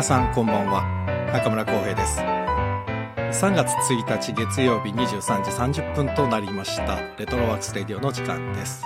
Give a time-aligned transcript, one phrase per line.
[0.00, 0.82] 皆さんこんばんは。
[1.30, 2.20] 中村浩平です。
[2.20, 6.98] 3月1日月曜日23時30分となりました。
[7.18, 8.82] レトロワークスレディオの時間です。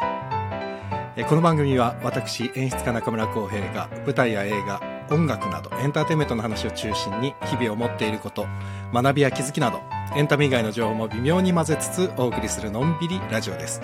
[1.29, 8.49] この番組は私演出家中村浩平が舞台や映画音楽などエンターテインメントの話を中心に日々思っていること
[8.93, 9.83] 学びや気づきなど
[10.17, 13.81] エンタメ以外の情報も微妙に混ぜつつお送りするのんびりラジオです。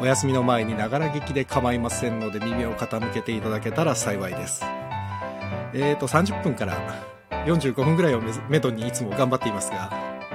[0.00, 4.64] お休みの前にながら劇で構いませんので耳を傾けていただけたら幸いです。
[5.74, 6.78] えーと30分から
[7.46, 9.92] 45分ぐらいをめめどにいつも頑張っていますが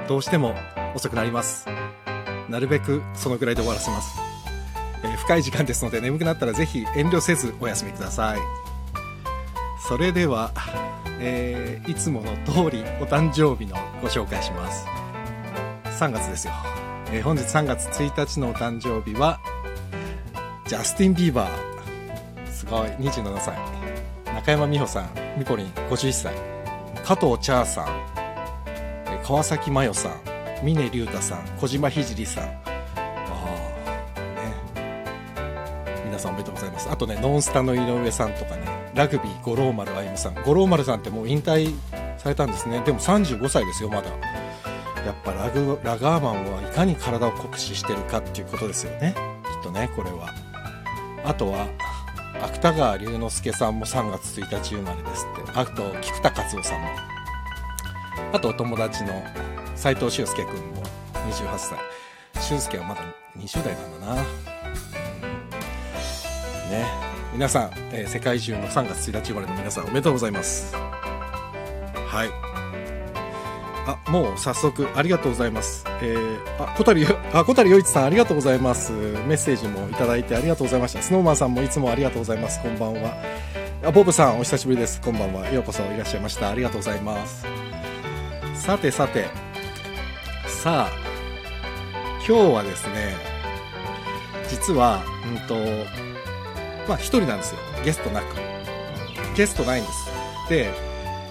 [0.07, 0.53] どうしても
[0.95, 1.65] 遅くなります。
[2.49, 4.19] なるべくそのぐらいで終わらせます、
[5.03, 8.39] えー深い時間ですので眠くなったらぜひ遠慮せずお休みください。
[9.87, 10.51] それでは、
[11.19, 14.85] えーいつもの通りお誕生日のご紹介します。
[15.85, 16.53] 3月ですよ、
[17.11, 19.39] えー本日3月1日のお誕生日は
[20.67, 22.51] ジャスティン・ビーバー。
[22.51, 22.89] すごい。
[22.89, 23.57] 27歳。
[24.33, 25.28] 中山美穂さん。
[25.39, 26.35] ミポリン51歳
[27.05, 27.85] 加藤茶さん。
[29.23, 30.19] 川崎麻世さん。
[30.65, 31.47] 峰竜太さん。
[31.57, 32.43] 小島聖さん。
[32.43, 32.59] あ
[34.17, 34.19] あ
[34.75, 36.03] ね。
[36.03, 36.89] 皆さんおめでとうございます。
[36.91, 38.91] あとねノンスタの井上さんとかね。
[38.93, 40.35] ラグビー五郎丸歩夢さん。
[40.43, 41.73] 五郎丸さんってもう引退
[42.17, 42.81] されたんですね。
[42.81, 44.09] でも35歳ですよまだ。
[44.09, 49.15] やっぱラグラガーマンはいかに体を酷使してるかっていうことですよね。
[49.45, 50.33] きっとねこれは。
[51.23, 51.65] あとは
[52.41, 55.51] 芥川龍之介さんも3月1日生まれですって。
[55.53, 56.87] あと菊田勝夫さんも。
[58.33, 59.23] あとお友達の
[59.75, 60.83] 斉藤俊介君も
[61.31, 61.77] 28歳。
[62.41, 63.01] 俊介はまだ
[63.37, 64.19] 20代なんだな、うん。
[66.71, 66.85] ね。
[67.33, 70.75] 皆さん、えー世界中の3月1日生まれの皆さんおめでとうございます。
[70.75, 72.48] はい。
[73.89, 75.83] あもう早速ありがとうございます。
[76.01, 78.91] えー、あ小谷 あ小谷陽一さんありがとうございます。
[78.91, 81.01] メッセージもいただいてありがとうございました。
[81.01, 82.61] スノーマンさんもいつもありがとうございます。
[82.61, 83.11] こんばんは。
[83.83, 85.01] あボブさんお久しぶりです。
[85.01, 85.49] こんばんは。
[85.49, 86.49] ようこそいらっしゃいました。
[86.49, 87.45] ありがとうございます。
[88.53, 89.27] さてさて。
[90.47, 90.91] さあ
[92.27, 93.15] 今日はですね
[94.49, 95.55] 実はうんと
[96.87, 97.59] まあ一人なんですよ。
[97.83, 98.25] ゲストなく。
[99.35, 100.09] ゲストないんです。
[100.49, 100.73] で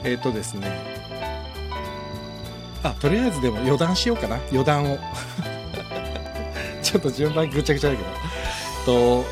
[0.04, 0.97] えっ、とですね。
[2.82, 4.36] あとりあえずでも余談しようかな。
[4.50, 4.98] 余談を。
[6.82, 8.08] ちょっと順番ぐちゃぐちゃだけど。
[8.86, 9.24] と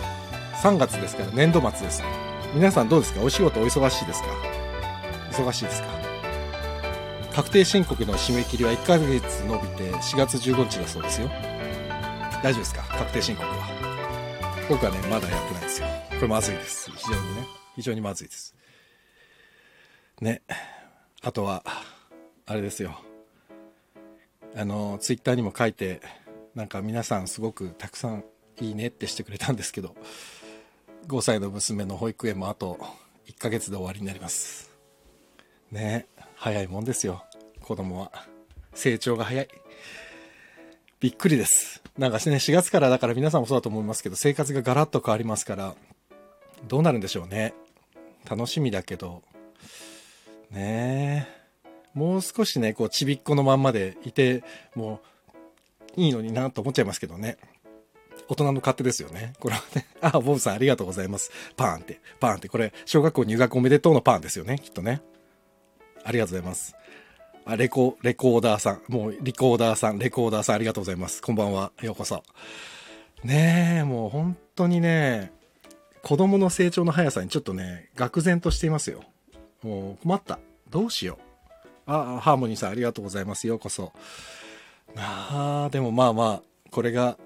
[0.63, 2.03] 3月ですから年度末です
[2.55, 3.21] 皆さんどうですか？
[3.23, 4.29] お仕事お忙しいですか？
[5.31, 5.89] 忙しいですか？
[7.35, 11.29] 確定申告の締め切りは1ヶ月伸びて4月15日だそうですよ。
[12.43, 12.83] 大丈夫ですか？
[12.83, 13.55] 確定申告は。
[14.69, 15.87] 僕はねまだやってないですよ。
[16.11, 16.91] これまずいです。
[16.91, 17.47] 非常にね。
[17.77, 18.55] 非常にまずいです。
[20.21, 20.43] ね。
[21.23, 21.63] あとは
[22.47, 22.99] あれですよ。
[24.57, 26.01] あのツイッターにも書いて
[26.55, 28.25] なんか皆さんすごくたくさん
[28.59, 29.95] いいねってしてくれたんですけど
[31.09, 32.79] 5歳の娘の保育園もあと
[33.29, 34.75] 1ヶ月で終わりになります。
[35.71, 36.07] ね
[36.37, 37.23] 早いもんですよ。
[37.61, 38.11] 子供は。
[38.75, 39.49] 成長が早い。
[41.01, 41.83] びっくりです。
[41.99, 45.75] なんかね4月からだから皆さんもそうだと思いますけど生活がガラッと変わりますから
[46.67, 47.53] どうなるんでしょうね。
[48.29, 49.23] 楽しみだけど。
[50.51, 51.29] ね。
[51.31, 51.36] え
[51.97, 55.01] もう少しねこうちびっこのまんまでいても
[55.97, 57.39] ういいのになと思っちゃいますけどね
[58.29, 59.35] 大人の勝手ですよね。
[59.39, 59.87] これはね。
[60.01, 61.31] あ、ボブさんありがとうございます。
[61.57, 62.49] パーンって、パーンって。
[62.49, 64.59] これ、小学校入学おめでとうのパーンですよね。
[64.59, 65.01] きっとね。
[66.03, 66.75] ありがとうございます。
[67.45, 68.83] あ、レコ、レコーダーさん。
[68.89, 71.23] もう、リコーダーさん、レコーダーさんありがとうございます。
[71.23, 71.71] こんばんは。
[71.83, 72.25] ようこそ。
[73.23, 75.31] ねえ、もう本当にね、
[76.03, 79.05] 子供の成長の速さにちょっとね、愕然としていますよ。
[79.63, 80.41] もう困った。
[80.71, 81.26] どうしよう。
[81.87, 83.47] あ、ハーモニーさんありがとうございます。
[83.47, 83.93] ようこそ。
[84.97, 87.17] ああ、でもまあまあ、これが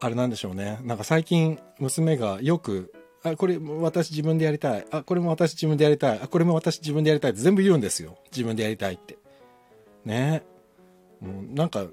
[0.00, 0.78] あれなんでしょうね。
[0.82, 2.92] なんか最近娘がよく、
[3.22, 4.86] あ、これ私自分でやりたい。
[4.90, 6.20] あ、これも私自分でやりたい。
[6.20, 8.18] あ、これも私自分でやりたいって全部言うんですよ。
[8.32, 9.18] 自分でやりたいって。
[10.04, 10.42] ね
[11.20, 11.86] もうなんか、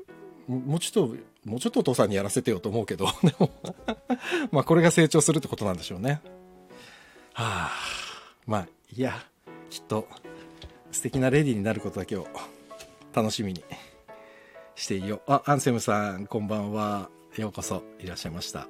[0.47, 3.51] もうちょっと、もうちょっとお父さんにやらせてよと思うけど、 でも
[4.51, 6.21] まあこれが成長するってことなんでしょうね。
[7.33, 7.71] はあ、
[8.47, 9.13] まあ、いや、
[9.69, 10.07] きっと
[10.91, 12.27] 素敵なレディーになることだけを
[13.13, 13.63] 楽しみに
[14.75, 15.21] していよう。
[15.31, 17.09] あ、アンセムさん、こんばんは。
[17.37, 18.67] ようこそいらっしゃいました。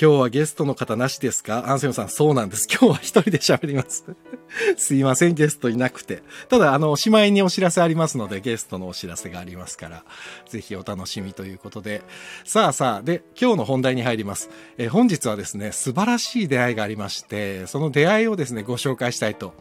[0.00, 1.70] 今日はゲストの方なしですか？
[1.70, 2.66] アンセムさん、そうなんです。
[2.68, 4.04] 今日は一人で喋ります。
[4.76, 6.22] すいません、ゲストいなくて。
[6.48, 10.04] ただ、あの、おしまいにお知らせありますので、ゲストのお知らせがありますから、
[10.48, 12.02] ぜひお楽しみということで。
[12.44, 14.50] さあさあ、で、今日の本題に入ります。
[14.78, 19.54] え本日はですね、素晴らしい出会いがありまして、その出会いをですね、ご紹介したいと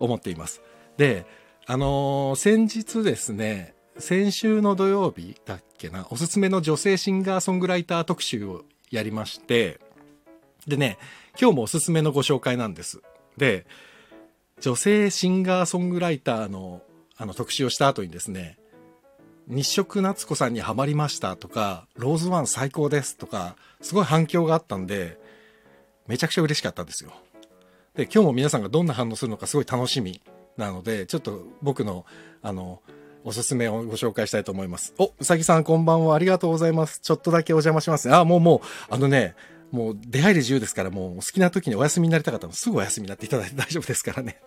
[0.00, 0.60] 思っています。
[0.96, 1.24] で、
[1.66, 9.78] あのー先日ですね、先週の土曜日だっけな、おすすめの女性シンガーソングライター特集をやりまして、
[10.66, 10.98] でね、
[11.40, 13.02] 今日もおすすめのご紹介なんです。
[13.36, 13.66] で、
[14.60, 16.82] 女性シンガーソングライターの
[17.16, 18.58] あの特集をした後にですね、
[19.46, 25.18] 日食夏子さんにはまりましたとか、ローズワン最高ですとか、すごい反響があったんで、
[26.06, 27.12] めちゃくちゃ嬉しかったんですよ。
[28.00, 30.22] で、今日も皆さんがどんな反応するのかすごい楽しみ
[30.56, 32.06] なので、ちょっと僕の、
[32.40, 32.80] あの、
[33.24, 34.94] おすすめをご紹介したいと思います。
[34.96, 36.14] お、うさぎさんこんばんは。
[36.14, 37.00] ありがとうございます。
[37.00, 38.10] ちょっとだけお邪魔します。
[38.10, 39.34] あ、もうもう、あのね、
[39.70, 44.40] もう出入り自由ですから、もう好きな時にお休みになりたかったらすぐお休みになっていただいて大丈夫ですからね。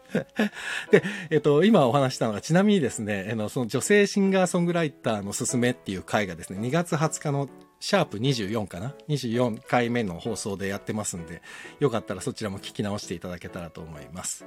[0.92, 7.50] で、えっと、今お話したのが、ちなみにですね、あの、その女性シンガーソングライターのすすめっていう回がですね、2月20日の
[7.80, 11.42] シャープ24かな ?24 回目の放送でやってますんで、
[11.80, 14.46] よかったらそちらも聞き直していただけたらと思います。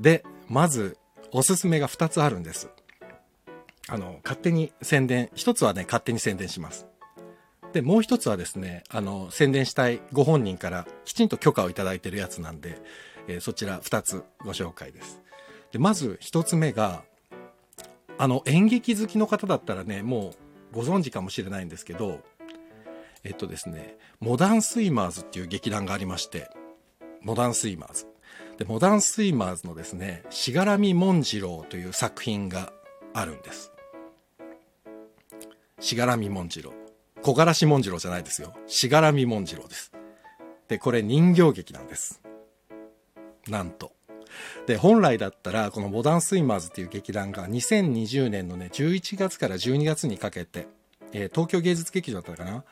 [0.00, 0.98] で、まず、
[1.32, 2.68] おすすめが2つあるんです。
[3.88, 6.86] あの、勝手に宣伝、一つはね、勝手に宣伝します。
[7.74, 12.80] で、もう一つはですね、あの、宣伝したいご本人からきちんと許可をいただいてるやつなんで、
[13.26, 15.20] えー、そちら二つご紹介です。
[15.72, 17.02] で、まず一つ目が、
[18.16, 20.34] あの、演劇好きの方だったらね、も
[20.72, 22.20] うご存知かもしれないんですけど、
[23.24, 26.48] えっとですね、モダンスイマーズっていう劇団がありまして、
[27.22, 28.06] モダンスイマーズ。
[28.56, 32.72] で、モダンスイマーズのですね、しがらみ紋次郎という作品が
[33.14, 33.72] あるんです。
[35.80, 36.83] しがらみ紋次郎。
[37.24, 38.52] 小柄し紋次郎じゃないですよ。
[38.66, 39.92] しがらみ紋次郎です。
[40.68, 42.20] で、これ人形劇なんです。
[43.48, 43.92] なんと。
[44.66, 50.66] で、本来だったら、このモダンスイマーズっていう劇団が2020年のね、11月から12月にかけて、
[51.12, 52.62] えー、東京芸術劇場だったかな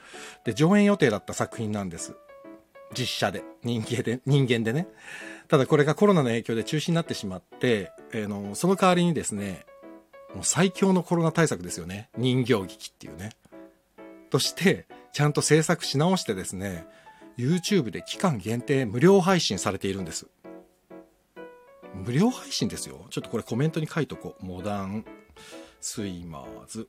[0.44, 2.14] で、上演予定だった作品なんです。
[2.92, 4.86] 実写で、人間で、人間でね。
[5.48, 9.64] ただこれがコロナの影響で中止になってしまって、えー、の、その代わりにですね、
[10.34, 12.10] もう最強のコロナ対策ですよね。
[12.18, 13.30] 人形劇っていうね。
[14.32, 16.86] として、ちゃんと制作し直してですね、
[17.36, 20.26] YouTube で期間限定無料配信されているんです。
[21.94, 23.06] 無料配信ですよ。
[23.10, 24.44] ちょっとこれコメントに書いとこう。
[24.44, 25.04] モダン
[25.82, 26.88] スイマーズ、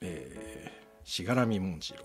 [0.00, 2.04] えー、しがらみもんじろ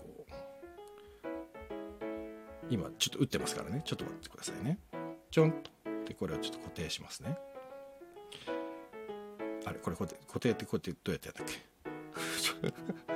[2.68, 3.82] 今ちょっと打ってますからね。
[3.84, 4.80] ちょっと待ってくださいね。
[5.30, 5.70] ちょんと。
[6.06, 7.38] で、これをちょっと固定しますね。
[9.64, 11.46] あれこれ固定固定ってこうやってどうやってやったっ
[13.06, 13.09] け？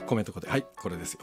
[0.00, 0.48] あ、コメントで。
[0.48, 1.20] はい、これですよ。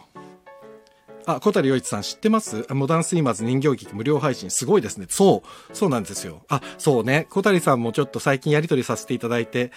[1.26, 2.66] あ、小谷洋一さん知ってます？
[2.74, 4.50] モダンスイマーズ人形劇無料配信。
[4.50, 5.06] すごいですね。
[5.10, 6.44] そう、そうなんですよ。
[6.50, 7.28] あ、そうね。
[7.30, 9.72] 小谷さんもちょっと最近やりとりさせていただいて、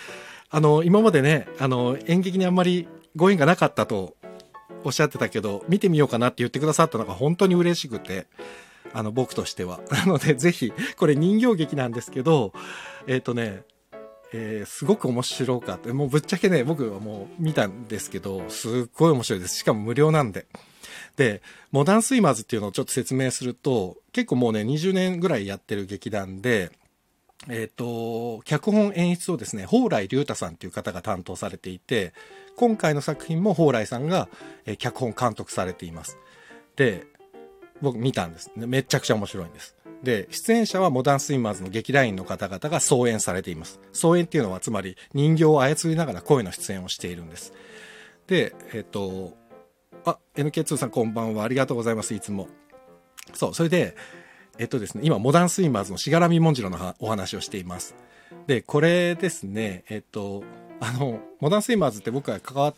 [0.51, 4.17] あの、今までね、あの、演劇にあんまりご縁がなかったと
[4.85, 8.27] おっしゃってたけど、見てみようかなって言ってくださったのが本当に嬉しくて、
[8.93, 9.81] あの、僕としては。
[9.91, 12.53] なので、ぜひ、これ人形劇なんですけど、
[13.07, 13.65] えっ、ー、とね、
[14.37, 15.95] えー、すごく面白かった。
[15.95, 19.59] もうぶっちゃけね、僕はもう見たんですけど、すっごい面白いです。
[19.59, 20.47] しかも無料なんで。
[21.15, 21.41] で、
[21.71, 26.73] モダンスイマーズっていうのをちょっと説明すると、結構もうね、20年ぐらいやってる劇団で、
[27.49, 32.13] えっ、ー、と、脚本演出をですね、蓬莱竜太さんっていう方が担当されていて、
[32.57, 34.29] 今回の作品も蓬莱さんが、
[34.67, 36.19] え、脚本監督されています。
[36.75, 37.07] で、
[37.81, 38.51] 僕見たんです。
[38.57, 39.77] めちゃくちゃ面白いんです。
[40.05, 43.81] で、出演者はモダンスイマーズの劇団員の方々が総演されています。
[43.93, 47.53] 総演っていうのはつまり人形を操りながら声の出演をしているんです。
[48.27, 49.37] で、えっ、と、
[50.05, 51.45] あ、NK2 さんこんばんは。
[51.45, 52.15] ありがとうございます。
[52.15, 52.49] いつも。
[53.33, 53.97] そう、それで、
[54.59, 57.97] えっとですね、今、モダンスイマーズのしがらみもんじろのお話をしています。
[58.47, 60.45] で、これですね、えっと、
[60.81, 62.75] あの、モダンスイマーズって僕は関わっ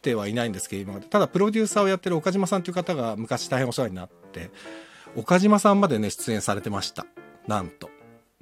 [0.00, 1.00] てはいないんですけど、今。
[1.00, 4.50] ただ、プロデューサーをやってる岡島さんという方が昔大変お世話になって、
[5.16, 7.06] 岡島さんまでね、出演されてました。
[7.46, 7.90] なんと。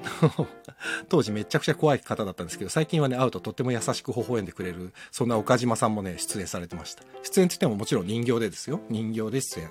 [1.09, 7.03] 当時めちゃくちゃ怖い方だったんですけど、最近はね、会うととっても優しく微笑んでくれる、そんな岡島さんもね、出演されてました。
[7.23, 8.81] 出演って言ってももちろん人形でですよ。
[8.89, 9.69] 人形で出演。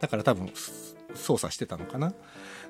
[0.00, 0.50] だから多分、
[1.14, 2.12] 操作してたのかな。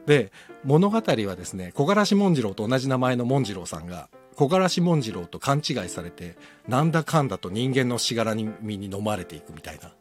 [0.06, 0.33] で、
[0.64, 1.02] 物語は
[1.37, 6.37] ですね、小柄し紋次郎と同じ名前の紋次郎さんが、小柄し紋次郎と勘違いされて、
[6.68, 9.92] なんだかんだと人間のしがらみに飲まれていくみたいな。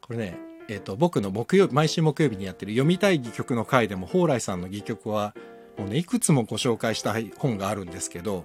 [0.00, 5.34] これね、え、ー、と、僕の木曜毎週木曜日にやってる読みたい戯曲の回でも、蓬莱さんの戯曲は、
[5.78, 8.44] もうね、いくつもご紹介した本があるんですけど、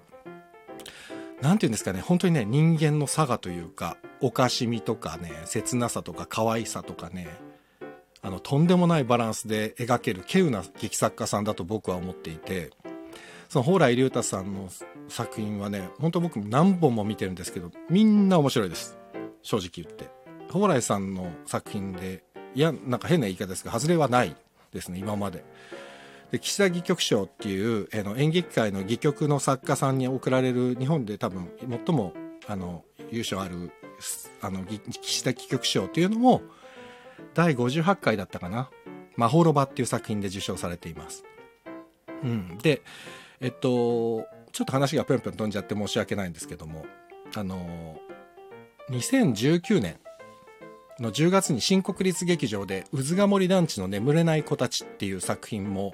[1.41, 7.27] なんていうんですかね、本当にね、人間の差がというか、おかしみとかね、切なさとか可愛さとかね、
[8.21, 12.69] あの、とんでもないバランスで描ける稀有な劇作家さんだと僕は思っていて、
[13.49, 14.69] その蓬莱竜太さんの
[15.09, 18.97] 作品はね、本当僕何本も見てるんですけど、みんな面白いです。
[19.41, 20.22] 正直言って。
[20.53, 24.35] 蓬莱さんの作品で、いや、なんか変な言い方ですが、外れはない
[24.71, 25.43] ですね、今まで。
[26.31, 31.51] で岸田戯曲賞っていう、えー、の演劇界の戯曲の作家さんに贈られる日本で多分
[31.85, 32.13] 最も
[32.47, 33.71] あの優勝ある
[34.41, 36.41] あの岸田戯曲賞っていうのも
[37.35, 38.71] 第58回だったかな
[39.15, 41.23] 「まほろば」っていう作品で受賞されています
[42.23, 42.57] うん。
[42.57, 42.81] で、
[43.39, 46.85] えっと、ちょっと話がぴょんぴょん飛んじゃって申し訳ないんですけども、
[47.35, 47.99] あの、
[48.89, 49.99] 2019年
[51.03, 55.93] の10月に新国立劇場で、渦ヶ森団地の眠れない子たちっていう作品も、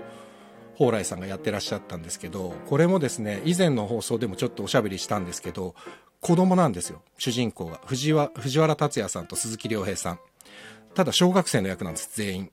[0.77, 5.75] 蓬莱さんがやってらっしゃったんですけど、これもですね、以前の放送でもちょっとおしゃべりしたんですけど、
[6.21, 7.81] 子供なんですよ、主人公が。
[7.85, 10.19] 藤原藤原達也さんと鈴木亮平さん。
[10.93, 12.51] ただ小学生の役なんです、全員。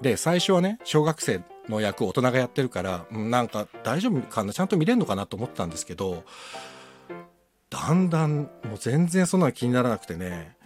[0.00, 6.24] で、最初はね、小学生の役を大人がやってるから、なんか大丈夫かなちゃんと見れるのかなと思ったんですけど、
[7.70, 10.56] だんだんもう全然そんなの気にならなくてね、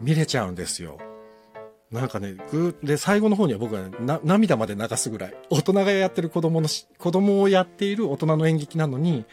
[0.00, 0.98] 見れちゃうんですよ。
[1.90, 9.24] なんかね、ぐーで、最後の方には僕はね、涙まで流すぐらい、大人がやってる子供のし、子供をやっている大人の演劇なのに、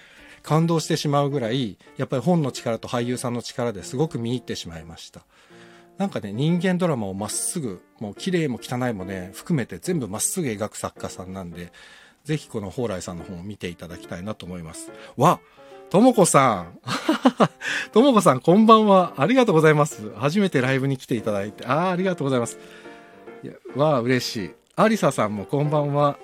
[0.42, 5.22] 感動してしまうぐらい、やっぱり本の力と俳優さんの力ですごく見入ってしまいました。
[5.98, 11.72] なんかね、人間ドラマをまっすぐ、もう綺麗も汚いもね、含めて全部まっすぐ描く作家さんなんで、
[12.24, 14.92] ぜひこの蓬莱さんの本を見ていただきたいなと思います。
[15.16, 15.40] わ
[15.90, 16.80] ともこさん
[17.94, 19.14] ともこさんこんばんは。
[19.18, 20.12] ありがとうございます。
[20.16, 21.66] 初めてライブに来ていただいて。
[21.66, 22.60] ああ、ありがとうございます。
[23.44, 24.52] いやわあ、嬉しい。
[24.76, 26.20] ありささんもこんばんは。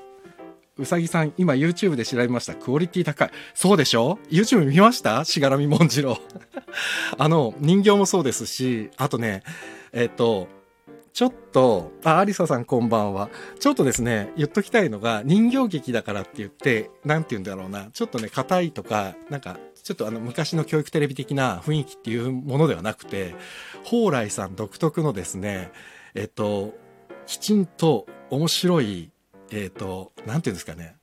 [0.78, 2.56] うさぎさん、今 YouTube で調べました。
[2.56, 3.32] クオリティ高い。
[3.54, 5.24] そうでしょ ?YouTube 見ました？
[5.24, 6.16] しがらみもんじろう。
[7.18, 9.44] あの、人形もそうですし、あとね、
[9.94, 10.48] えっ、と、
[11.14, 13.30] ちょっと、あ、アリサさんこんばんは。
[13.60, 23.36] ちょっとですね、言っときたいのが、人形劇だからって言って、なんて言うんだろうな、ちょっとね、硬いとか、なんか、ちょっとあの、昔の教育テレビ的な雰囲気っていうものではなくて、
[23.84, 25.72] 蓬莱さん独特のですね、
[26.16, 26.74] えっと、
[27.28, 29.12] きちんと面白い、
[29.52, 30.96] えっと、なんて言うんですかね、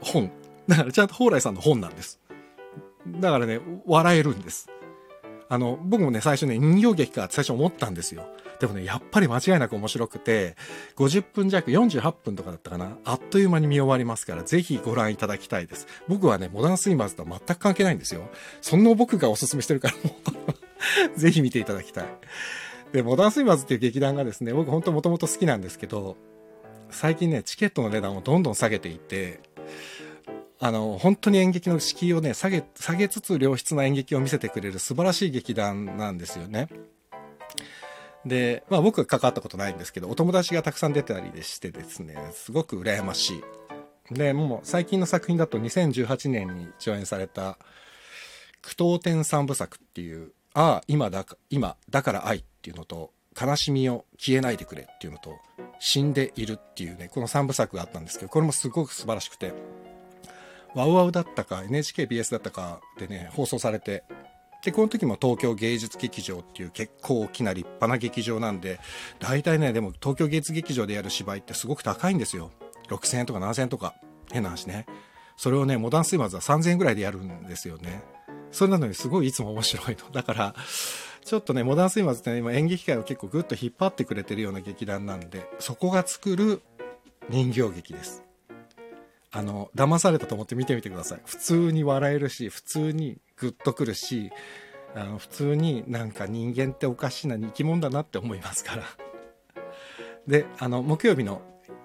[0.00, 0.32] 本。
[0.66, 2.18] だからちゃんと蓬莱さんの本なんです。
[3.20, 4.68] だからね、笑えるんです。
[5.48, 8.26] あの、僕もね、最初ね、人形劇かって最初思ったんですよ。
[8.60, 10.56] でもね、やっぱり間違いなく面白くて、
[10.96, 12.96] 50分弱、48分とかだったかな。
[13.04, 15.86] あっという間に見終わりますから、ぜひご覧いただきたいです。
[16.08, 18.28] 僕はね、モダンスイマーズとは全く関係ないんですよ。
[18.60, 20.16] そんな僕がおすすめしてるから、も
[21.16, 22.06] う、ぜひ見ていただきたい。
[22.92, 26.16] で、モダンスイマーズっていう劇団がですね、僕本当もともと好きなんですけど、
[26.90, 29.40] 最近ね、チケットの値段をどんどん下げていて、
[30.58, 36.68] あの、本当に演劇の敷居をね、下げ、下げつつ良質な演劇を見せてくれる素晴らしい劇団なんですよね。
[38.26, 43.34] で、まあ僕は関わったことないんですけど、お友達がたくさん出てたりでしてですね、すごく羨まし
[44.10, 44.14] い。
[44.14, 47.58] で、もう最近の作品だと2018年に上演された、
[48.62, 55.38] 苦闘天三部作っていう、ああ、今だか、今、だから愛っていうのと、悲しみを消えないでくれっていうのと、
[55.78, 59.52] 死んでいるっていうね、この三部作があったんですけど、これもすごく素晴らしくて、
[60.74, 64.04] ワウワウだったか NHKBS だったかでね、放送されて、
[64.62, 68.80] で、この時も東京芸術劇場っていう結構大きな立派な劇場なんで、
[69.20, 72.50] 大体ね、でも東京芸術劇場でやる芝居ってすごく高いんですよ。
[72.88, 73.94] 6000円とか7000円とか、
[74.32, 74.86] 変な話ね。
[75.36, 78.02] それをね、モダンスイマーズは3000円ぐらいでやるんですよね。
[78.50, 80.10] それなのにすごいいつも面白いの。
[80.10, 80.54] だから、
[81.24, 86.62] ちょっとね、モダンスイマーズってね、今演劇界を結構ぐっと引っ張ってくれてるような劇団なんで、そこが作る
[87.28, 88.24] 人形劇です。
[89.32, 91.20] あの、騙されたと思って見てみてください。
[91.26, 94.30] 普通に笑えるし、普通にグッとくるし、
[94.94, 98.82] あの、普通になんか人間っておかしな生き物だなって思いますから。
[100.26, 101.42] で、あの、木曜日の、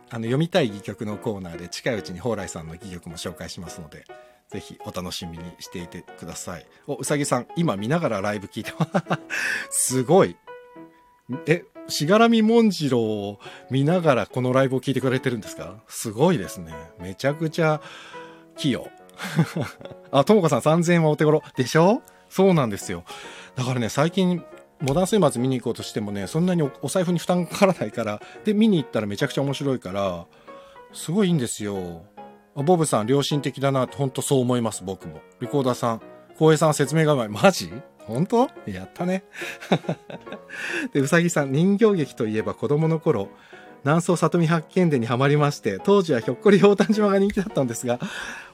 [0.10, 4.06] あの、読みたい戯曲のコーナーで近いうちに蓬莱さんの戯曲も紹介しますので、
[4.50, 6.66] ぜひお楽しみにしていてください。
[6.88, 8.88] お、うさぎさん、今見ながらライブ聞いてま
[9.70, 10.36] す ごい。
[11.46, 13.40] え、しがらみもんじろうを
[13.70, 15.82] 見ながらこのライブを聞いてくれてるんですか？
[15.88, 16.74] すごいですね。
[17.00, 17.82] めちゃくちゃ
[18.58, 18.88] 器用。
[20.12, 21.42] あ、ともかさん3000円はお手頃。
[21.56, 22.02] でしょ？
[22.30, 23.04] そうなんですよ。
[23.56, 24.44] だからね、最近、
[24.80, 30.26] モダンスイマーズ見に行こうとしてもね、そんなにお財布に負担かからないから、で、見に行ったらめちゃくちゃ面白いから、
[30.94, 32.04] すごいいいんですよ。
[32.56, 35.22] ボブさん、良心的だなって、本当そう思います、僕も。
[35.40, 36.02] リコーダーさん、
[36.38, 37.30] 浩平さん説明がうまい。
[37.30, 37.72] マジ？
[38.00, 38.50] 本当？
[38.66, 39.24] やったね。
[40.94, 43.30] で、うさぎさん、人形劇といえば子供の頃、
[43.84, 48.00] 南総里見八犬伝にはまりまして、当時はひょっこりひょうたん島が人気だったんですが、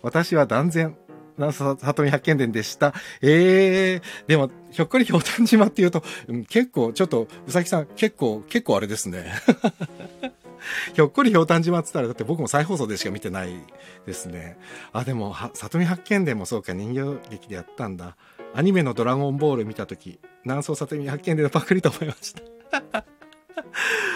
[0.01, 0.95] 私は断然、
[1.37, 2.93] 南総里見八犬伝でした。
[3.21, 6.03] ええー、でも、ひょっこりひょうたん島っていうと、
[6.49, 9.33] 結構、ちょっと、うさぎさん、結構、結構あれですね。
[10.93, 13.51] ひょっこりひょうたん島って言ったら、だって僕も再放送でしか見てない
[14.05, 14.57] ですね。
[14.93, 18.15] あ、でも、里見八犬伝もそうか、人形劇でやったんだ。
[18.55, 23.16] アニメのドラゴンボール見たとき、南総里見八犬伝のパクリと思いました。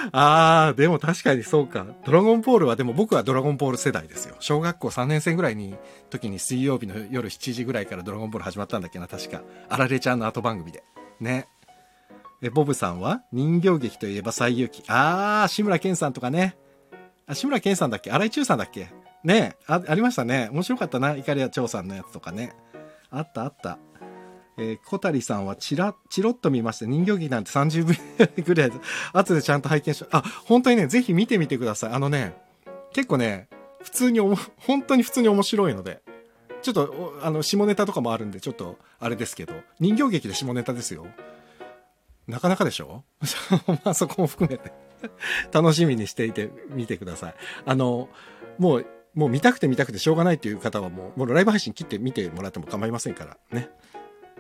[0.14, 1.86] あー、でも確かにそうか。
[2.06, 4.36] ドラゴンボールはでも僕はドラゴンボール世代ですよ。
[4.40, 5.76] 小学校3年生ぐらいに、
[6.10, 9.42] 時に水曜日の夜7時ぐらいからドラゴンボール始まったんだっけな、確か。
[9.70, 10.84] あられちゃんの後番組で。
[11.20, 11.48] ね。
[12.42, 13.22] え、ボブさんは？
[13.32, 14.84] 人形劇といえば西遊記。
[14.88, 16.58] あー、志村けんさんとかね。
[17.28, 18.12] あ、志村けんさんだっけ？
[18.12, 18.90] 荒井中さんだっけ？
[19.24, 20.50] ねあ、ありましたね。
[20.52, 21.16] 面白かったな。
[21.16, 22.56] イカリア長さんのやつとかね。
[23.12, 23.78] あったあった。
[24.58, 26.86] えー、小谷さんはチラ、チロッと見ました。
[26.86, 28.72] 人形劇なんて30分ぐらい
[29.14, 31.94] 後でちゃんと拝見しあ、本当にね、ぜひ見てみてください。
[31.94, 32.36] あのね、
[32.94, 33.48] 結構ね、
[33.82, 36.02] 普通におも、本当に普通に面白いので。
[36.62, 41.08] ちょっと、あの、下ネタとかもあるんで、ちょっと、あれですけど、人形劇で下ネタですよ。
[42.28, 43.04] なかなかでしょ？
[43.84, 44.72] まあそこも含めて
[45.52, 47.36] 楽しみにしていてみてください。
[47.66, 48.10] あの、
[48.60, 53.70] もう、もう見たくて見たくてしょうがないっていう方はもう、もうライブ配信切って見てもらっても構いませんからね。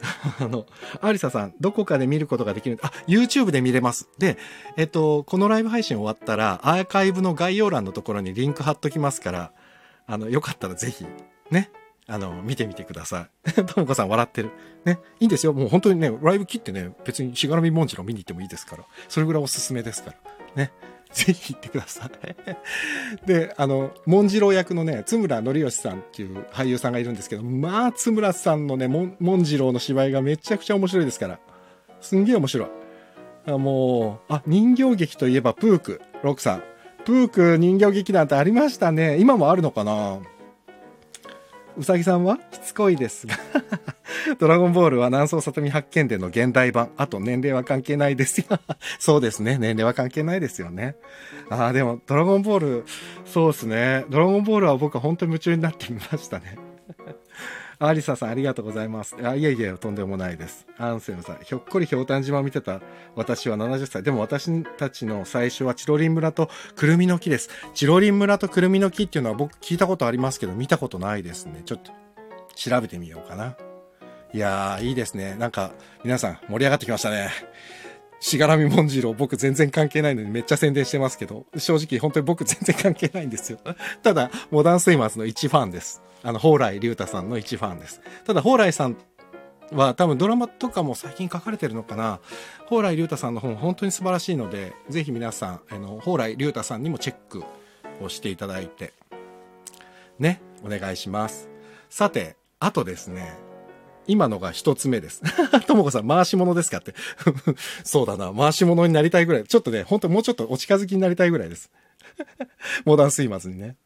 [0.39, 0.65] あの、
[1.01, 4.09] アリサさん、どこかで見ることができるあ、YouTube で見れます。
[4.17, 4.37] で、
[4.77, 9.51] えっと、このライブ配信終わったら、アーカイブの概要欄のところにリンク貼っときますから、
[10.07, 11.05] あの、よかったらぜひ、
[11.49, 11.71] ね、
[12.07, 13.51] あの、見てみてください。
[13.65, 14.51] ともこさん笑ってる。
[14.85, 14.99] ね。
[15.19, 15.53] いいんですよ。
[15.53, 18.83] もう本当にね、ライブ切ってね、別にしがらみもんじろ見に行ってもいいですから。
[19.07, 20.17] それぐらいおすすめですから。
[20.55, 20.71] ね。
[21.11, 22.11] ぜひ行ってください。
[23.27, 31.39] で、あの、モンジロ役のね、津村則義さんっていう俳優さんがいるんですけど、まあ、津村さんのね、モンモンジロの芝居がめちゃくちゃ面白いですから。
[31.99, 32.67] すんげえ面白い。
[33.47, 36.63] あもう、あ、人形劇といえばプーク、ロックさん。
[37.05, 39.17] プーク人形劇団ってありましたね。
[39.17, 40.19] 今もあるのかな？
[41.77, 43.35] うさぎさんはしつこいですが
[44.39, 46.91] ドラゴンボールは南宋里見発見での現代版。
[46.97, 48.45] あと年齢は関係ないですよ
[48.99, 49.57] そうですね。
[49.57, 50.95] 年齢は関係ないですよね。
[51.49, 52.85] ああ、でもドラゴンボール、
[53.25, 54.05] そうですね。
[54.09, 56.57] ドラゴンボールは僕は本当に夢中になってみましたね
[57.83, 59.15] アリサさん、ありがとうございます。
[59.23, 60.67] あ、いえいえ、とんでもないです。
[60.77, 62.79] アンセムさん、ひょっこりひょうたん島見てた
[63.15, 64.03] 私は70歳。
[64.03, 67.49] でも私たちの最初はチロリン村とくるみの木です。
[67.73, 71.63] チロリン村とくるみの木っていうのは僕聞いたことありますけど、見たことないですね。
[71.65, 71.91] ちょっと
[72.55, 73.55] 調べてみようかな。
[74.33, 75.35] いやー、いいですね。
[75.39, 75.71] なんか、
[76.03, 77.31] 皆さん盛り上がってきましたね。
[78.19, 83.57] しがらみもんじろう僕全然関係ないのにめっちゃ宣伝してますけど、正直本当に僕全然関係ないんですよ。
[84.03, 86.03] ただ、モダンスイマーズの一ファンです。
[86.23, 88.01] あの、蓬莱竜太さんの一ファンです。
[88.25, 88.97] ただ、蓬莱さん
[89.71, 92.19] は多分ドラマとかも最近書かれてるのかな。
[92.69, 97.43] 蓬莱竜太さんの本本当に素晴らしいので、ぜひ皆さん、あの、蓬莱竜太さんにもチェック
[98.01, 98.93] をしていただいて、
[100.19, 101.49] ね、お願いします。
[101.89, 103.33] さて、あとですね、
[104.07, 105.21] 今のが一つ目です。
[105.67, 106.93] ともこさん、回し物ですかって。
[107.83, 109.43] そうだな、回し物になりたいぐらい。
[109.45, 111.71] ちょっとね、本当もうちょっとお近づきになりたいぐらいです。
[112.85, 113.77] モダンスイマーズにね。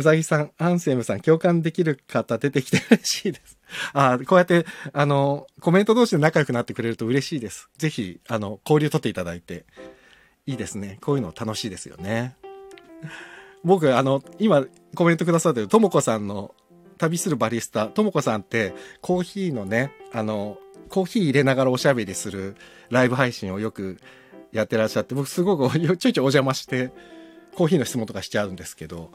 [0.00, 3.58] うさぎさん、アンセムさん、共感できる方出てきて嬉しいです。
[3.92, 7.68] あこうやって、あの、コメント同士で仲良くなってくれると嬉しいです。
[7.78, 9.64] ぜひ、あの、交流取っていただいて。
[10.46, 10.98] いいですね。
[11.00, 12.34] こういうの楽しいですよね。
[13.62, 16.54] 僕、あの、今、コメントくださってるともこさんの
[16.98, 20.58] 旅するバリスタ、ともこさんって、コーヒーのね、あの、
[20.88, 22.56] コーヒー入れながらおしゃべりする
[22.88, 23.98] ライブ配信をよく
[24.50, 26.90] やってらっしゃって、僕すごくちょいちょいお邪魔して、
[27.54, 29.12] コーヒーの質問とかしちゃうんですけど、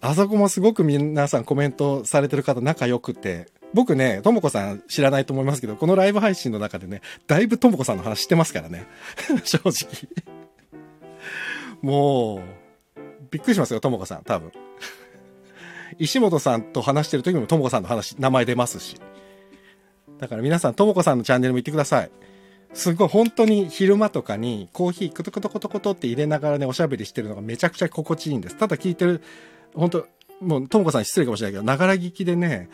[0.00, 8.86] あそこもすごく皆さんコメントされてる方仲良くて、僕ね、ともこさん知らないと思いますけど、このライブ配信の中でね、だいぶともこさんの話してますからね。
[9.44, 9.72] 正直。
[11.82, 14.52] もう、びっくりしますよ、ともこさん、多分。
[15.98, 18.96] 石本さんと話してる時もともこさんの話、名前出ますし。
[20.18, 22.10] だから皆さん、ともこさんのチャンネルも行ってください。
[22.72, 28.56] すごい、本当に昼間とかにコーヒークトクトコトコトって入れながらね、おしゃべりしてるのがめちゃくちゃ心地いいんです。
[28.56, 29.22] ただ聞いてる
[29.74, 30.06] 本当
[30.40, 32.68] もう、ともこさん失礼かもしれないけど、ながら聞きでね、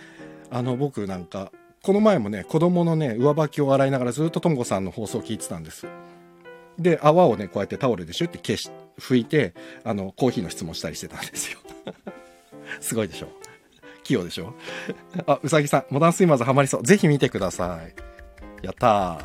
[0.51, 1.51] あの、僕なんか、
[1.83, 5.87] この前もね、子供のね、上履きを洗いながらずっとともこさんの放送を聞いてたんです。
[6.79, 9.55] で、泡をね、こうやってタオルでシュッて消し、拭いて、
[9.85, 11.59] あの、コーヒーの質問したりしてたんですよ。
[12.81, 13.29] すごいでしょ
[14.03, 14.55] 器用でしょ
[15.27, 16.83] あ、うさぎさん、モダンスイマーズハマりそう。
[16.83, 17.95] ぜひ見てください。
[18.65, 19.19] やった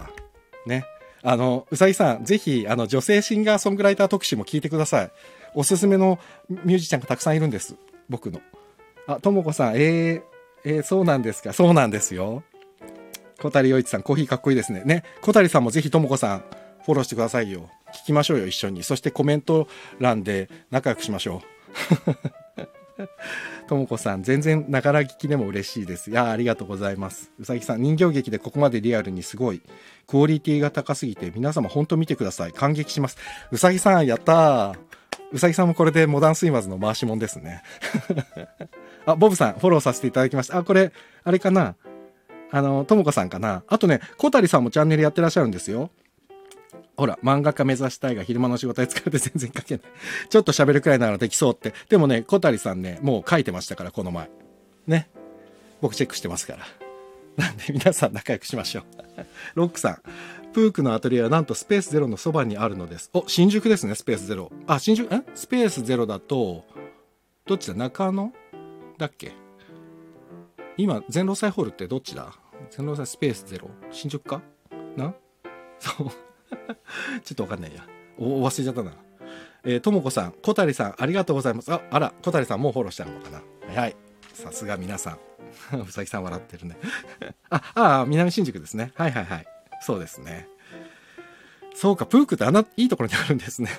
[0.65, 0.69] ー。
[0.69, 0.85] ね。
[1.21, 5.11] あの、うさぎさん、ぜひ、あの、女性シンガーソングライター特集も聞いてください。
[5.53, 7.75] おすすめのミュージシャンがたくさんいるんです。
[8.09, 8.41] 僕の。
[9.07, 10.21] あ、ともこさん、えー、
[10.65, 11.53] えー、そうなんですか。
[11.53, 12.43] そうなんですよ。
[13.41, 14.83] 小谷洋一さん、コーヒーかっこいいですね。
[14.83, 15.03] ね。
[15.21, 16.39] 小谷さんもぜひともこさん、
[16.85, 17.69] フォローしてくださいよ。
[17.93, 18.83] 聞きましょうよ、一緒に。
[18.83, 19.67] そしてコメント
[19.99, 21.41] 欄で仲良くしましょ
[22.97, 23.07] う。
[23.67, 26.09] ともこさん、全然ながら聞きでも嬉しいです。
[26.09, 27.31] いやありがとうございます。
[27.39, 29.61] うさぎさん、人形劇でここまでリアルにすごい、
[30.07, 32.51] クオリティが高すぎて、皆様本当見てください。
[32.51, 33.17] 感激します。
[33.51, 34.75] うさぎさん、やったー。
[35.31, 37.61] うさぎさんもこれでモダンスイマーズの回しもんですね。
[39.05, 40.57] あ、ボブさん、フォローさせていただきました。
[40.57, 40.91] あ、これ、
[41.23, 41.75] あれかな？
[42.51, 43.63] あの、ともこさんかな？
[43.67, 45.91] あとね、小谷さんもチャンネルやってらっしゃるんですよ。
[46.97, 49.83] ほら、漫画家目指したいが昼間の仕事で疲れて全然書けない。
[50.29, 51.73] ちょっと喋るくらいならできそうって。
[51.89, 54.29] でもね、小谷さんね、もう書いてましたから、この前。
[54.87, 55.09] ね。
[55.79, 56.65] 僕チェックしてますから。
[57.37, 58.83] なんで皆さん仲良くしましょう。
[59.55, 60.01] ロックさん。
[60.53, 63.09] プークのアトリエはなんとスペースゼロのそばにあるのです。
[63.13, 64.51] お、新宿ですね、スペースゼロ。
[64.67, 65.21] あ、新宿、え？
[65.35, 66.65] スペースゼロだと、
[67.45, 67.73] どっちだ？
[67.75, 68.31] 中野？
[68.97, 69.31] だっけ？
[70.77, 72.33] 今、全労祭ホールってどっちだ？
[72.71, 73.69] 全労祭スペースゼロ？
[73.91, 74.41] 新宿か？
[74.97, 75.13] な？
[75.79, 76.07] そう。
[77.23, 77.85] ちょっとわかんないや。
[78.17, 78.93] お、忘れちゃったな。
[79.63, 81.71] えーともこさん、小谷さん、ありがとうございます。
[81.71, 83.41] あ、あら、小谷さんもうフォローしたのかな？
[83.81, 83.95] はい。
[84.33, 85.19] さすが皆さん。
[85.87, 86.77] うさぎさん笑ってるね。
[87.49, 88.91] あ、ああ、南新宿ですね。
[88.95, 89.45] はいはいはい。
[89.81, 90.47] そうですね。
[91.75, 93.69] そうか、プークってあんないいところにあるんですね。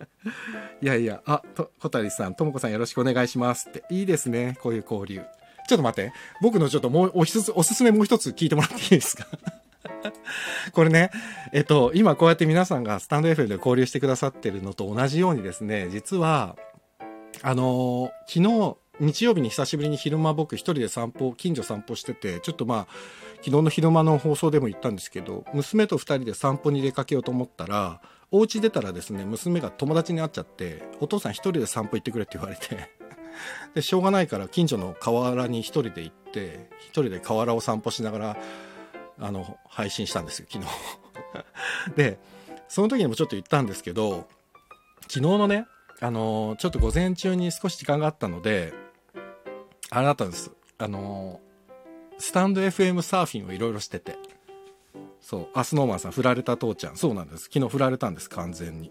[0.82, 3.84] いやいや、あ、と、小谷さん、ともこさんよろしくお願いしますって。
[3.90, 5.22] いいですね、こういう交流。
[5.68, 6.12] ちょっと待って。
[6.42, 9.26] 僕のちょっともうお一つ、おすすめもう一つ聞いてもらっていいですか？
[10.72, 11.10] これね、
[11.52, 16.56] えっと、今こうやって皆さんがスタンド FM で交流してくださってるのと同じようにですね、実は、
[17.42, 22.94] あのー昨日、日曜日に久しぶりに昼間僕一人で散歩、近所散歩してて、ちょっとまあ、
[23.38, 32.90] 昨日の昼間の放送でも言ったんですけど、娘と二人で散歩に出かけようと思ったら、お家出たらですね、娘が友達に会っちゃって、お父さん一人で散歩行ってくれって言われて、
[33.74, 38.36] で、しょうがないから近所の河原に一人で行って、一人で河原を散歩しながら、
[39.18, 40.70] あの、配信したんですよ、昨日。
[41.96, 42.20] で、
[42.68, 44.28] その時にもちょっと言ったんですけど、
[45.08, 45.66] 昨日のね、
[46.00, 48.72] あのちょっと午前中に少し時間があったので、
[49.94, 50.50] あれだったんです。
[50.78, 51.38] あの
[52.18, 54.16] スタンド FM サーフィンをいろいろしてて。
[55.20, 55.48] そう。
[55.54, 56.96] あ、スノーマンさん、振られた父ちゃん。
[56.96, 57.44] そうなんです。
[57.44, 58.90] 昨日振られたんです、完全に。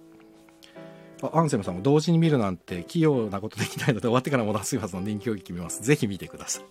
[1.24, 5.82] あ、アンセムさんも同時に見るなんて器用なことできないので終わってからも出すはずの人気を決めます。
[5.82, 6.66] ぜひ見てください。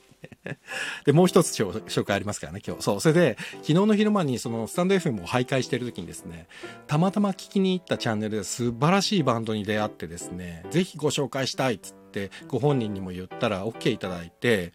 [1.05, 2.83] で、もう一つ紹介ありますからね、今日。
[2.83, 3.01] そう。
[3.01, 6.47] それで、昨日の昼間にそのスタンド FM を徘徊してる時にですね、
[6.87, 14.73] たまたま聞きに行ったチャンネルで素晴らしいバンドに出会ってですね、ぜひご紹介したいっつって、ご本人にも言ったら OK いただいて、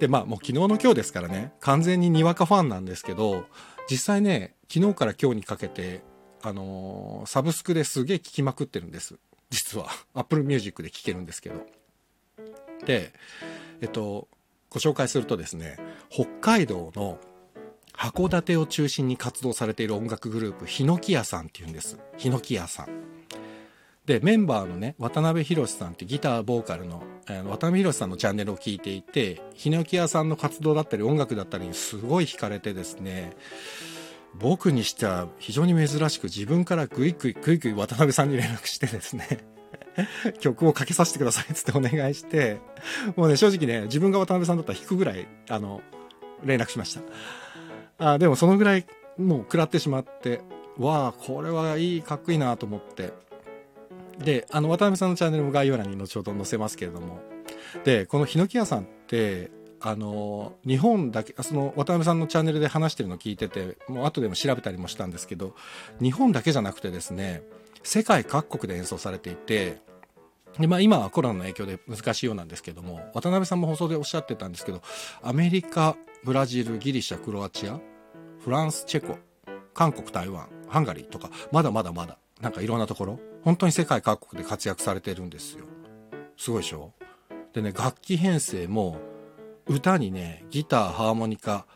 [0.00, 3.44] で、まあもう昨日の今日ですからね、完全ににわかファンなんですけど、
[3.90, 6.02] 実際ね、昨日から今日にかけて、
[6.42, 9.18] あのーサブスクですげえ聞きまくってるんです。
[9.50, 9.88] 実は。
[10.14, 11.66] Apple Music で聞けるんですけど。
[12.86, 13.12] で、
[13.80, 14.28] えっと、
[14.70, 15.76] ご紹介するとですね、
[16.08, 17.18] 北海道の
[17.92, 21.98] 函館を中心に活動されている音楽グループ、ヒノキ屋さんっていうんです。
[22.16, 22.88] ヒノキ屋さん。
[24.10, 33.36] で、メンバーのね、渡辺博さんってギターボーカルの、えー渡辺博さんのチャンネルを聞いていて、ヒノキ屋さんの活動だったり音楽だったりにすごい惹かれてですね、
[34.34, 39.28] 僕にしては非常に珍しく自分からグイグイグイグイ渡辺さんに連絡してですね、
[40.40, 42.58] 曲をかけさせてくださいっつってお願いして、
[43.14, 45.82] もうね、正直ね、自分が渡辺さんだったら弾くぐらい、あの、
[46.44, 46.98] 連絡しまし
[47.98, 48.12] た。
[48.12, 48.86] あでもそのぐらい
[49.18, 50.40] もう食らってしまって、
[50.78, 53.29] わあ、これはいい、かっこいいなと思って。
[54.24, 57.20] で、あの、渡辺さんのチャンネルも概要欄に後ほど載せますけれども。
[57.84, 65.54] で、このヒノキ屋さんって、あの、日本だけ、その、渡辺さんのチャンネルで話してるの聞いてて、もう後でも調べたりもしたんですけど、
[66.00, 67.42] 日本だけじゃなくてですね、
[67.82, 69.78] 世界各国で演奏されていて、
[70.58, 74.82] で、まあ今はコロナの影響で難しいようなんですけども、渡辺さんも放送でおっしゃってたんですけど、
[75.22, 77.80] アメリカ、ブラジル、ギリシャ、クロアチア、
[78.44, 79.16] フランス、チェコ、
[79.72, 85.64] 韓国、台湾、ハンガリーとか、まだまだまだ、なんかいろんなところ、本当に世界各国で活躍されてるんですよ。
[86.36, 86.92] すごいでしょ？
[87.52, 88.98] でね、楽器編成も、
[89.66, 91.66] 歌にね、ギター、ハーモニカ、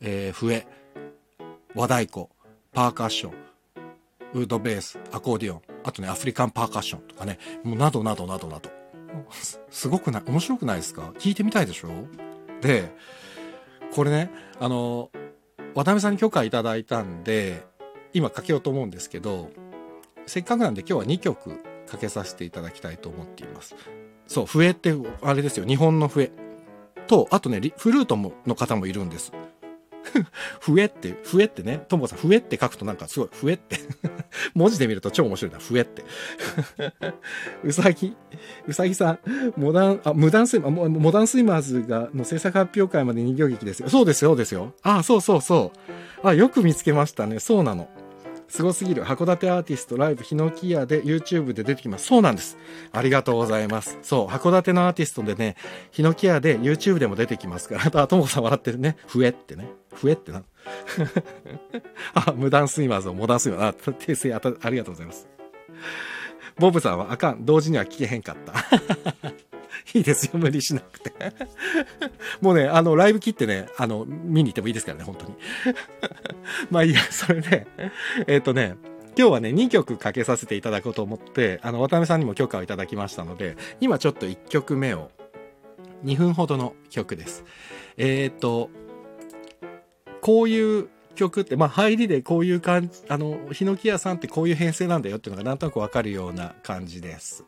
[0.00, 0.66] えー笛、
[1.74, 2.26] 和太鼓、
[2.72, 3.32] パーカッション、
[4.34, 8.70] ウードベース、アコーディオン、あとね、アフリカンパーカッションとかね、もうなどなどなどなど。
[9.30, 11.12] す すごくない、面白くないですか？
[11.18, 11.88] 聞いてみたいでしょ？
[12.60, 12.92] で、
[13.94, 15.10] これね、あの、
[15.74, 17.62] 渡辺さんに許可いただいたんで、
[18.12, 19.50] 今かけようと思うんですけど、
[20.26, 23.74] せっかくなんで今日は2曲かけさせていただきたいと思っています。
[24.26, 26.30] そう、笛って、あれですよ、日本の笛。
[27.06, 29.32] と、あとね、フルートもの方もいるんです。
[30.60, 33.78] 笛って、笛ってね、ともさん、笛って書くとなんかすごい、笛って。
[34.54, 36.04] 文字で見ると超面白いな、笛って。
[37.64, 38.16] うさぎ、
[38.66, 39.18] うさぎさん、
[39.56, 43.88] モダン、あ、無断スイマー、モダンスイマーズが、の制作発表会まで人形劇ですよ。
[43.88, 44.72] そうですよ、そうですよ。
[44.82, 45.72] あ、そうそうそ
[46.22, 46.26] う。
[46.26, 47.38] あ、よく見つけましたね。
[47.40, 47.88] そうなの。
[48.48, 49.04] すごすぎる。
[49.04, 52.06] 函館アーティストライブヒノキ屋で YouTube で出てきます。
[52.06, 52.56] そうなんです。
[52.92, 53.98] ありがとうございます。
[54.02, 55.56] そう、函館のアーティストでね、
[55.90, 58.02] ヒノキ屋で YouTube でも出てきますから。
[58.02, 58.96] あ、ともこさん笑ってるね。
[59.06, 59.68] 笛ってね。
[59.94, 60.42] 笛ってな。
[62.14, 63.90] あ、無断スイマーズをモダンスイマーズ。
[63.90, 65.28] あ、訂正あありがとうございます。
[66.58, 67.44] ボブさんはあかん。
[67.44, 69.32] 同時には聞けへんかった。
[69.94, 71.12] いいですよ、無理しなくて。
[72.40, 75.34] もうね、あの、ライブ切ってね、あの、見に行ってもいいですからね、本当に。
[76.70, 77.66] まあいいや、それで、
[78.26, 78.76] えっ、とね、
[79.16, 85.12] 今日はね、2曲かけさせていただこうと思って、あの、渡辺さんにも許可をいただきましたので、今ちょっと1曲目を、
[86.04, 87.44] 2分ほどの曲です。
[87.96, 88.70] えっ、と、
[90.20, 97.44] こういう曲って、まあ入りでこういう感じ、あの、ヒノキ屋さんってこういう編成なんだよっていうのがなんとなくわかるような感じです。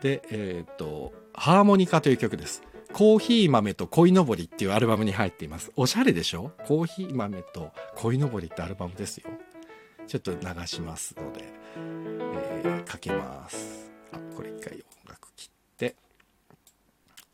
[0.00, 2.62] で、えっ、と、ハーモニカという曲です。
[2.92, 5.70] コーヒー豆と恋のぼりっていうアルバムに入っています。
[5.76, 6.52] おしゃれでしょ？
[6.66, 9.30] コーヒー豆と恋のぼりってアルバムですよ。
[10.06, 11.44] ちょっと流しますので、
[11.76, 13.90] えーかけます。
[14.12, 15.96] あ、これ一回音楽切って、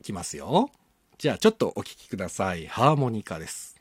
[0.00, 0.70] いきますよ。
[1.16, 2.66] じゃあちょっとお聴きください。
[2.66, 3.73] ハーモニカです。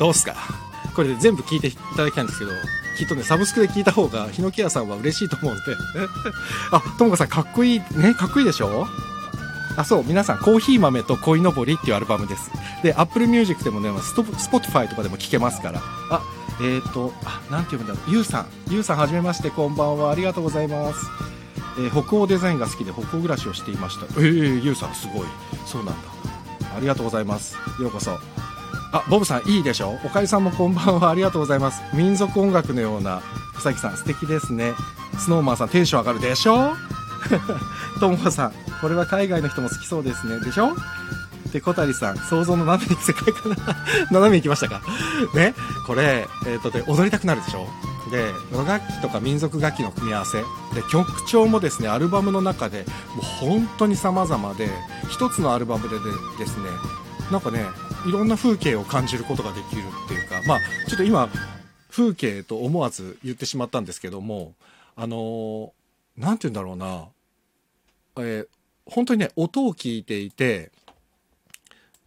[0.00, 0.34] どうすか？
[0.96, 2.50] これで全部聞いていただきたいんですけど、
[2.98, 5.62] きっとね、サブスクで聞いた方が、ヒノキ屋さんは嬉しいと思うんで。
[6.72, 8.88] あ、ともかさんかっこいい、ね、かっこいいでしょ？
[9.76, 12.50] あ、そう、皆さん、コーヒー豆と恋のぼりっていうアルバムです。
[12.82, 15.80] で、Apple Music でもね、スト Spotify とかでも聴けますから。
[16.10, 16.22] あ、
[16.60, 18.10] えーと、あ、なんて読むんだろう。
[18.10, 18.46] ゆうさん。
[18.68, 20.10] ゆうさん、はじめまして、こんばんは。
[20.10, 20.98] ありがとうございます。
[21.78, 24.06] えー北欧デザインが好きで北欧暮らしをしていました。
[24.16, 25.26] えー、ゆうさん、すごい。
[25.66, 26.08] そうなんだ。
[26.76, 27.56] ありがとうございます。
[27.80, 28.18] ようこそ。
[28.92, 29.98] あ、ボブさん、いいでしょ？
[30.04, 31.10] おかりさんもこんばんは。
[31.10, 31.80] ありがとうございます。
[31.94, 33.22] 民族音楽のような、
[33.56, 34.72] うさぎさん、素敵ですね。
[35.18, 36.72] スノーマンさん、テンション上がるでしょ？
[38.00, 40.40] ともこさん、これは海外の人も好きそうですね。
[40.40, 40.74] でしょ？
[41.52, 43.56] で、小谷さん、想像の斜めに世界かな
[44.10, 44.82] 斜めに行きましたか？
[45.34, 45.54] ね？
[45.86, 47.68] これ、えっ、と、で、踊りたくなるでしょ？
[48.10, 50.38] で、和楽器とか民族楽器の組み合わせ。
[50.38, 50.46] で、
[50.90, 54.68] 曲調もですね、アルバムの中で、もう本当に様々で、
[55.08, 56.04] 一つのアルバムでで
[56.38, 56.64] ですね、
[57.30, 57.66] なんかね、
[58.06, 61.28] いろんな風景を感じることができるっていうか、まあ、ちょっと今、
[61.90, 64.54] 風景と思わず言ってしまったんですけども、
[64.96, 65.70] あのー
[66.16, 67.08] て言うんだろうな、
[68.18, 68.48] えー
[68.86, 70.72] 本当にね、音を聞いていて、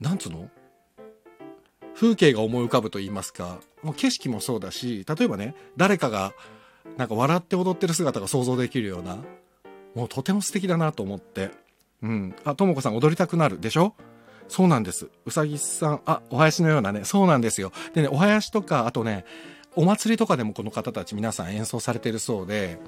[0.01, 0.49] なんつうの？
[1.95, 6.33] 風景が思い浮かぶと言いますか、もう景色もそうだし、例えばね、誰かが、
[6.97, 9.17] なんか笑って踊ってる姿が想像できるような、
[9.95, 11.51] もうとても素敵だなと思って。
[12.01, 12.35] うん。
[12.43, 13.95] あ、ともこさん踊りたくなるでしょ？
[14.47, 15.09] そうなんです。
[15.25, 17.71] うさぎさん、あ、お囃子のようなね、そうなんですよ。
[17.93, 19.25] でね、お囃子とか、あとね、
[19.75, 22.79] お祭りとかでもこの方たち皆さん演奏されてるそうで、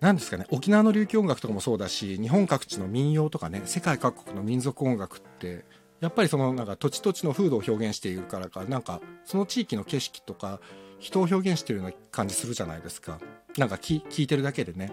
[0.00, 5.64] なんですかね、沖縄の琉球音楽とかもそうだし、日本各地の民謡とかね、世界各国の民族音楽って、
[6.00, 10.60] やっぱりそのなんか土地土地の風土を表現しているからか、なんかその地域の景色とか
[11.00, 13.18] 人を表現してるような感じするじゃないですか。
[13.56, 14.92] なんか聞聞いてるだけでね。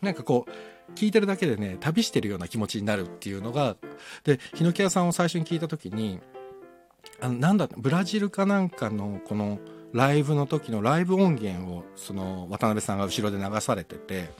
[0.00, 0.50] なんかこう、
[0.94, 3.76] 聞いてるだけでね、旅してるような気持ちになるっていうのが、
[4.24, 6.20] で、ヒノキ屋さんを最初に聞いた時に、
[7.20, 9.58] あの、なんだ、ブラジルかなんかのこの
[9.92, 14.30] ライブの時のライブ音源を、その渡辺さんが後ろで流されてて、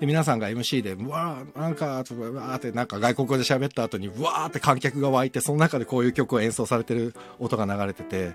[0.00, 8.34] で、皆さんが MC で、うわー、なんか、とかうわーって、なんか外国語で喋った後に、うわーって観客が湧いて、その中でこういう曲を演奏されてる音が流れてて、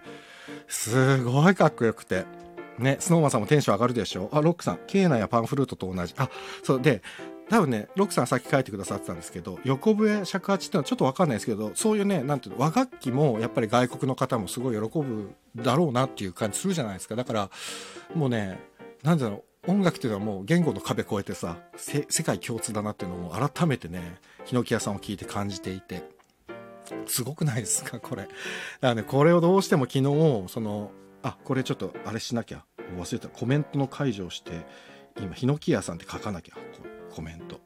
[0.68, 2.26] すごいかっこよくて。
[2.80, 4.30] ね、スノーマンさんもテンション上がるでしょ？
[4.32, 6.14] あ、ロックさん、ケーナやパンフルートと同じ。
[6.18, 6.30] あ、
[6.64, 7.02] そう、で、
[7.50, 17.16] 多分ね、ロックさんさっき書いてくださってたんですけど、横笛尺八ってのはちょっとわかんないですけど、そういうね、なんていうの、和楽器もやっぱり外国の方もすごい喜ぶだろうなっていう感じするじゃないですか。
[17.16, 17.50] だから、
[18.14, 18.60] もうね、
[19.04, 26.04] なんだろう、音楽っていうのはもう言語の壁越えてさ、せ世界共通だなっていうのを改めてね、ヒノキ屋さんを聞いて感じていて、
[27.08, 28.24] すごくないですか、これ。
[28.24, 28.34] だか
[28.82, 30.04] らね、これをどうしても昨日、
[30.48, 30.92] その、
[31.24, 32.64] あ、これちょっとあれしなきゃ。
[32.98, 33.28] 忘れた。
[33.30, 34.66] コメントの解除をして、
[35.20, 36.56] 今、ヒノキ屋さんって書かなきゃ。
[37.14, 37.60] コメント。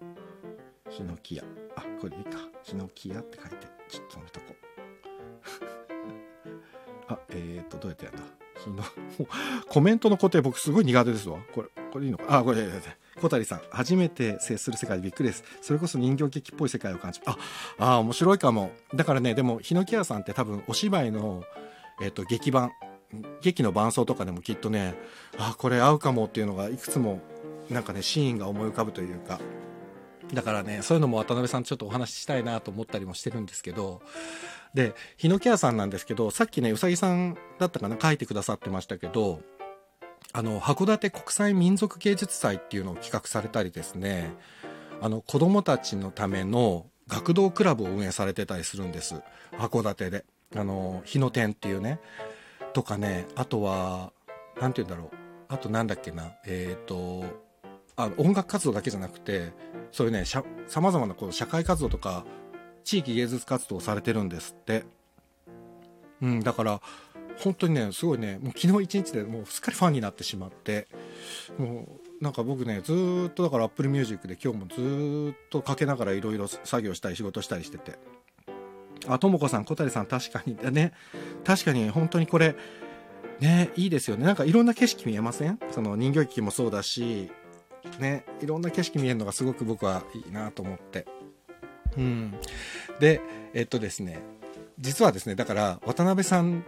[0.90, 1.44] ヒノキ屋。
[1.76, 2.40] あ、これいいか。
[2.64, 4.54] ヒノキ屋って書いて、ちょっと止めとこう。
[7.14, 8.84] あ、えーと、どうやってやったヒノ、
[9.68, 11.40] コメントの固定僕すごい苦手ですわ。
[11.54, 12.40] これ、これいいのか？
[12.40, 12.82] あ、これ、いやいや
[13.22, 15.44] 小谷さん、初めて接する世界でびっくりです。
[15.62, 17.38] それこそ人形劇っぽい世界を感じあ、
[17.78, 18.72] あー、面白いかも。
[18.94, 21.44] だからね、でも、ヒノキ屋さんって多分お芝居の、
[22.02, 22.72] えっ、と、劇版、
[23.42, 24.96] 劇の伴奏とかでもきっとね
[25.38, 27.22] あこれ合うかもっていうのがいくつも
[27.70, 29.40] なんかねシーンが思い浮かぶというか。
[30.34, 34.02] だからねそういうのも渡辺さんちょっとお話ししたいなと思ったりもしてるんですけど。
[34.74, 39.40] で日野ケアさんなんですけどさっきねうさぎさんだったかな書いてくださってましたけど
[40.32, 44.34] あの函館国際民族芸術祭っていうのを企画されたりですね
[45.00, 49.22] あの子供たちのための学童クラブを運営されてたりするんです。
[49.58, 50.26] 函館で。
[50.56, 52.00] あの日の天っていうね
[52.74, 54.12] とかねあとは
[54.60, 55.18] 何て言うんだろう。
[55.50, 56.34] あとなんだっけな。
[56.46, 57.24] えっ、ー、と
[57.96, 59.52] あ音楽活動だけじゃなくて
[59.92, 60.44] そういうねさ
[60.82, 62.26] まざまなこう社会活動とか
[62.84, 64.86] 地域芸術活動をされてるんですって。
[66.22, 66.82] うんだから
[67.38, 70.88] 本当にねすごいねもう昨日一日でもうすっかりファンになってしまって
[71.58, 78.00] もうなんか僕ねずっとだから Apple Music で今日もずっとかけながらいろいろ作業したり仕事したりしてて。
[79.08, 80.58] あともこさん小谷さん確かに。
[80.72, 80.94] ね。
[81.44, 82.56] 確かに本当にこれ
[83.40, 84.26] ねいいですよね。
[84.26, 85.60] なんかいろんな景色見えません？
[85.72, 87.32] その人形劇もそうだし
[88.00, 91.06] ねいろんな景色見えるのがすごく僕はいいなと思って。
[91.98, 92.34] うん。
[93.00, 93.22] で
[93.54, 94.22] えっとですね
[94.80, 96.64] 実はですねだから渡辺さん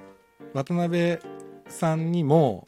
[0.54, 1.18] 渡辺
[1.68, 2.68] さんにも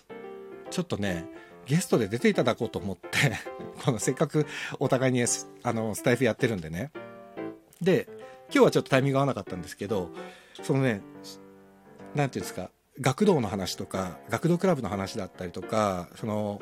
[0.71, 1.25] ちょっとね
[1.65, 3.09] ゲストで出ていただこうと思って
[3.83, 4.45] このせっかく
[4.79, 5.23] お互いに
[5.63, 6.91] あのスタイフやってるんでね。
[7.81, 8.07] で
[8.49, 10.09] 今日はちょっとタイミング合わなかったんですけど
[10.63, 11.01] そのね
[12.15, 16.61] 何て言うんですか学童の話とか学童クラブの話だったりとかその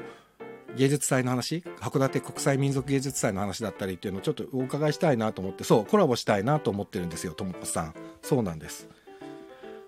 [0.76, 7.94] 芸術祭の話函館国際民族芸術祭の話だったりっていうのをちょっとお伺いしたいなと思ってそうコラボしたいなと思ってるんですよともこさん。
[8.22, 8.90] そうなんです。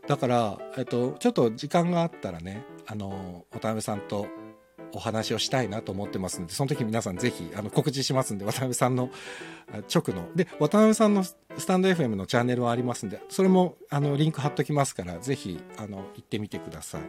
[0.08, 4.28] だから、えっと、ちょっと時間があったらねあの渡辺さんと
[4.94, 9.10] お話をしたいなと思ってますんでその時皆さんぜひあの告知しますんで渡辺さんの
[9.94, 10.30] 直の。
[10.36, 17.02] で渡辺さんのスタンド FM のチャンネルはありますんでそれもあのリンク貼っときますからぜひあの行ってみてください。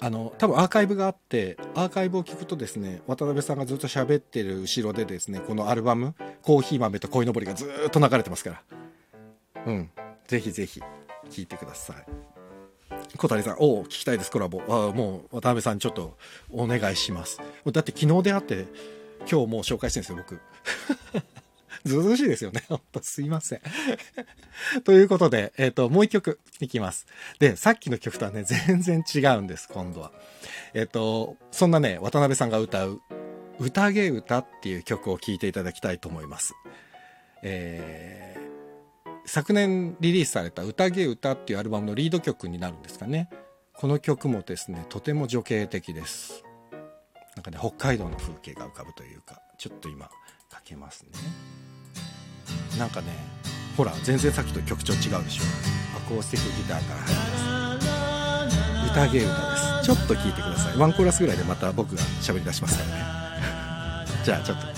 [0.00, 8.62] あの多分アーカイブがあってアーカイブを聞くとですね渡辺さんがずっと喋ってる後ろでですねこのアルバム「コーヒー豆と鯉のぼり」がずっと流れてますから。
[9.66, 9.90] うん。
[10.26, 10.80] ぜひぜひ
[11.30, 12.33] 聞いてください。
[13.16, 14.62] 小谷さん、おお、聞きたいです、コラボ。
[14.68, 16.16] あもう、渡辺さん、ちょっと、
[16.50, 17.40] お願いします。
[17.70, 18.66] だって、昨日であって、
[19.30, 20.40] 今日もう紹介してるんですよ、僕。
[21.84, 22.64] ずうずしいですよね。
[22.68, 23.60] ほんと、すいません。
[24.84, 27.06] ということで、えっ、ー、と、もう一曲いきます。
[27.38, 30.12] で、さっきの曲とはね、全然違うんです、今度は。
[30.72, 33.00] えっ、ー、と、そんなね、渡辺さんが歌う、
[33.60, 36.54] 宴歌っていう曲を聴いていただきたいと思います。
[37.42, 38.43] えー
[39.26, 43.30] 昨年リリースされた「宴歌」っていうアルバムのリード曲になるんですかね。
[43.72, 46.44] この曲もですねとても女系的です。
[47.34, 51.10] なんかね北海道の風景が浮かぶというかちょっと今かけますね。
[52.78, 53.08] なんかね
[53.76, 55.42] ほら全然さっきと曲調違うでしょ。
[55.96, 57.84] アコースティックギターから入ります。
[59.00, 59.86] 宴歌です。
[59.86, 60.78] ちょっと聴いてください。
[60.78, 64.06] ワンコーラスぐらいでまた僕が喋り出しますからね。
[64.24, 64.73] じゃあちょっと。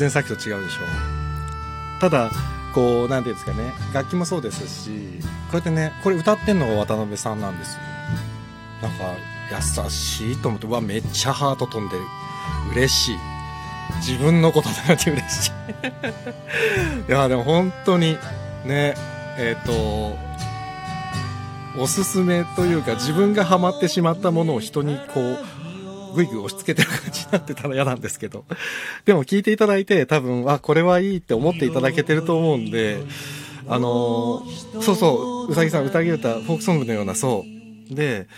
[0.00, 0.82] 然さっきと違うでしょ。
[0.82, 2.30] うただ
[2.74, 3.72] こう何て言うんですかね。
[3.92, 4.90] 楽器もそうですし
[5.50, 7.80] こうやってねこれ歌ってんのが渡辺さんなんですよ。
[8.82, 9.14] なんか
[9.84, 12.02] 優しいと思ってうわめっちゃハート飛んでる。
[12.72, 13.16] 嬉しい。
[13.96, 15.52] 自分のことだなって嬉しい。
[17.08, 18.16] いやでも本当に
[18.64, 18.94] ね
[19.36, 20.16] えっ、と
[21.78, 25.38] おすすめというか自分がハマってしまったものを人にこう
[26.14, 28.44] ぐいぐい押し付けてる感じになってたら嫌なんですけど。
[29.04, 32.98] でも聞いていただいて多分、あ、これはいいって思っていただけてると思うんで、
[33.68, 37.44] あのーそうそう、うさぎさん、歌ぎ歌、フォークソングのような、そ
[37.90, 37.94] う。
[37.94, 38.28] で、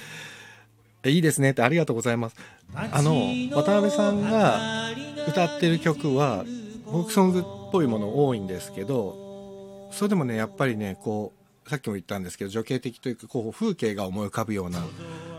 [1.04, 2.36] いいですねってありがとうございます。
[2.74, 4.90] あの、渡辺さんが
[5.28, 6.44] 歌ってる曲は、
[6.86, 7.42] フォークソングっ
[7.72, 11.32] ぽいもの多いんですけど、それでもね、やっぱりね、こ
[11.66, 14.80] う、さっきも言ったんですけど、女系的というか、こう、風景が思い浮かぶような。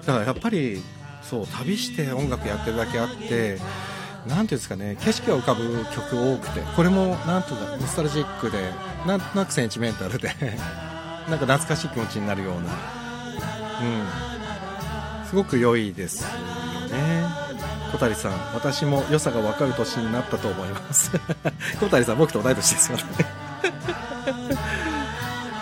[0.05, 0.81] だからやっぱり、
[1.29, 3.59] そう、旅して音楽やってるだけあって、
[4.27, 8.57] なんていうんですかね、景色が浮かぶ曲多くて、これも、なんというか、ノスタルジックで、
[9.05, 10.29] なんとなくセンチメンタルで、
[11.29, 12.71] なんか懐かしい気持ちになるような、
[15.21, 17.23] うん、すごく良いですよね。
[17.91, 21.11] 小谷さん、私も良さが分かる年になったと思います。
[21.79, 23.03] 小谷さん、僕と同い年ですよね。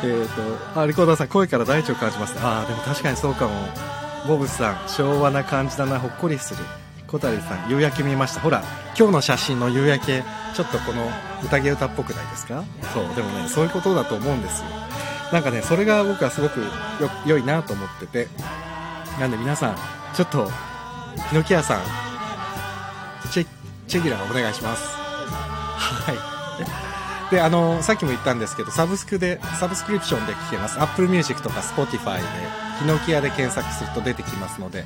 [0.03, 0.29] えっ
[0.73, 2.35] と、あ、リコーダーさん、声から大地を感じます。
[2.41, 3.51] ああ、でも確かにそうかも。
[4.27, 6.63] ボブさん、昭和な感じだな、ほっこりする。
[7.07, 8.41] 小谷さん、夕焼け見ました。
[8.41, 8.63] ほら、
[8.97, 11.09] 今日の写真の夕焼け、ちょっとこの
[11.43, 12.63] 宴歌っぽくないですか？
[12.93, 14.67] そう、でもね、そういうことだと思うんですよ。
[15.33, 16.65] なんかね、それが僕はすごくよ
[17.25, 18.27] 良いなと思ってて。
[19.19, 19.75] なんで皆さん、
[20.13, 20.49] ちょっと、
[21.29, 21.81] ヒノキ屋さん、
[23.31, 23.47] チェ、
[23.87, 24.95] チェギラーお願いします。
[24.95, 26.40] はい。
[27.31, 30.79] で、あの、さっきも言ったんですけど、サブスクで、サブスクリプションで聴けます。
[30.81, 32.23] Apple Music とか Spotify で、
[32.79, 34.83] ヒノキ屋で検索すると出てきますので。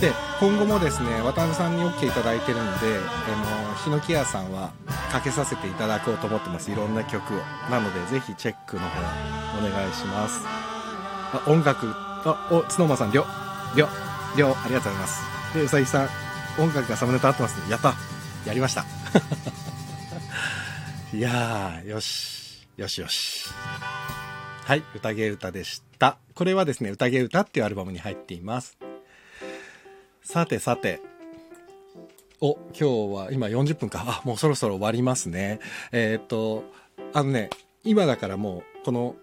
[0.00, 4.70] で、今後もですね、渡辺さんに OK いただいてるんで、あの、ヒノキ屋さんは
[5.10, 6.70] かけさせていただこうと思ってます。
[6.70, 7.38] いろんな曲を。
[7.70, 8.86] なので、ぜひチェックの方、
[9.58, 10.40] お願いします。
[10.44, 11.92] あ、音楽、
[12.24, 13.26] あ、お、スノーマンさん、りょ、
[13.74, 13.88] りょ、
[14.36, 15.22] りょ、ありがとうございます。
[15.54, 16.08] で、うさぎさん、
[16.58, 17.70] 音楽がサムネと合ってますね。
[17.70, 17.94] やった
[18.44, 18.84] やりました。
[21.16, 22.68] いやー、よし。
[22.76, 23.48] よしよし。
[24.66, 26.18] はい、宴歌でした。
[26.34, 28.76] これはですね、宴歌っていうアルバムに入っています。
[30.22, 31.00] さてさて。
[32.42, 34.04] お、今日は今40分か。
[34.06, 35.58] あ、もうそろそろ終わりますね。
[35.90, 36.64] えーっと、
[37.14, 37.48] あのね、
[37.82, 39.16] 今だからもう、この、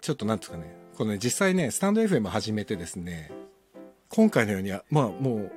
[0.00, 3.32] ちょっとなんですかね、このね、実際ね、スタンド FM 始めてですね、
[4.10, 5.50] 今回のようには、まあも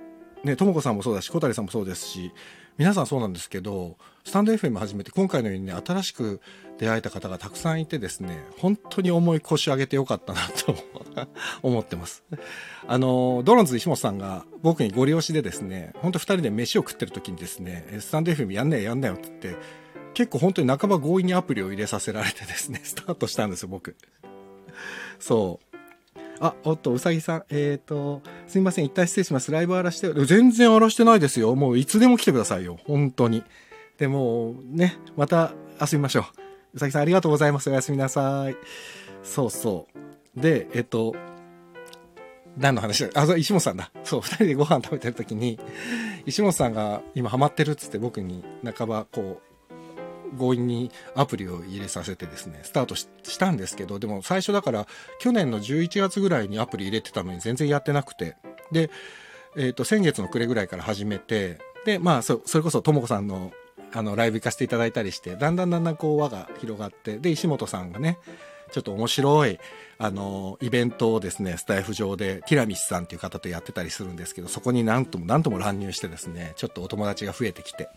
[0.43, 2.31] う、ね、ともこさんもそうだし、小谷さんもそうですし、
[2.79, 6.39] 皆さんそうなんですけど、スタンド FM 始めて今回のようにね、新しく
[6.77, 10.75] 出会えた方がたくさんいてですね、本当に重い腰上げてよかったなと
[11.61, 12.23] 思ってます。
[12.87, 19.61] あの、ドロンズ石本さんが僕にご利用しでですね、本当二人で飯を食ってる時にですね、スタンド FM やんねえやんなよって言って、
[20.13, 23.97] 結構本当に半ば強引にアプリを入れさせられてですね、スタートしたんですよ、僕。
[25.19, 25.68] そう。
[26.41, 27.43] あ、おっと、うさぎさん。
[27.49, 28.85] えっ、と、すみません。
[28.85, 29.51] 一旦失礼します。
[29.51, 31.55] ライブ荒らして、全然荒らしてないですよ。
[31.55, 32.79] もういつでも来てくださいよ。
[32.85, 33.43] 本当に。
[33.97, 36.23] でも、ね、また遊びましょう。
[36.75, 37.69] うさぎさんありがとうございます。
[37.69, 38.55] おやすみなさい。
[39.23, 39.87] そうそ
[40.37, 40.39] う。
[40.39, 41.15] で、えっ、と、
[42.57, 43.21] 何の話だ？
[43.21, 43.91] あ、そう石本さんだ。
[44.03, 45.59] そう、二人でご飯食べてる時に、
[46.25, 48.43] 石本さんが今ハマってるっつって僕に
[48.77, 49.48] 半ばこう、
[50.37, 53.07] 強引にアプリを入れさせてですね、スタートし
[53.37, 54.87] たんですけど、でも最初だから
[55.19, 58.35] 去年の11月ぐらいにアプリ入れてたのに全然やってなくて、
[58.71, 58.89] で、
[59.57, 63.51] えっ、と、先月の暮れぐらいから始めて、で、まあ、そそれこそともこさんの
[63.91, 68.19] あのライブ行かせていただいたりして、だんだんだんだんこう輪が広がって、で、石本さんがね、
[68.71, 69.59] ちょっと面白い、
[69.97, 77.89] あの、イベントをですね、スタイフ上で、ティラミスさんっていう方とやってたりするんですけど、そこになんともなんとも乱入してですね、ちょっとお友達が増えてきて、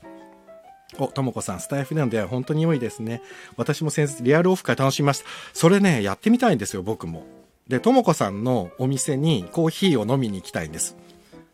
[0.99, 3.23] お、ともこさん、スタイフでの出会い本当に良いですね。
[3.57, 5.27] 私も先日リアルオフ会楽しみました。
[5.53, 7.25] それね、やってみたいんですよ、僕も。
[7.69, 10.97] で、ともこさんのお店にコーヒーを飲みに行きたいんです。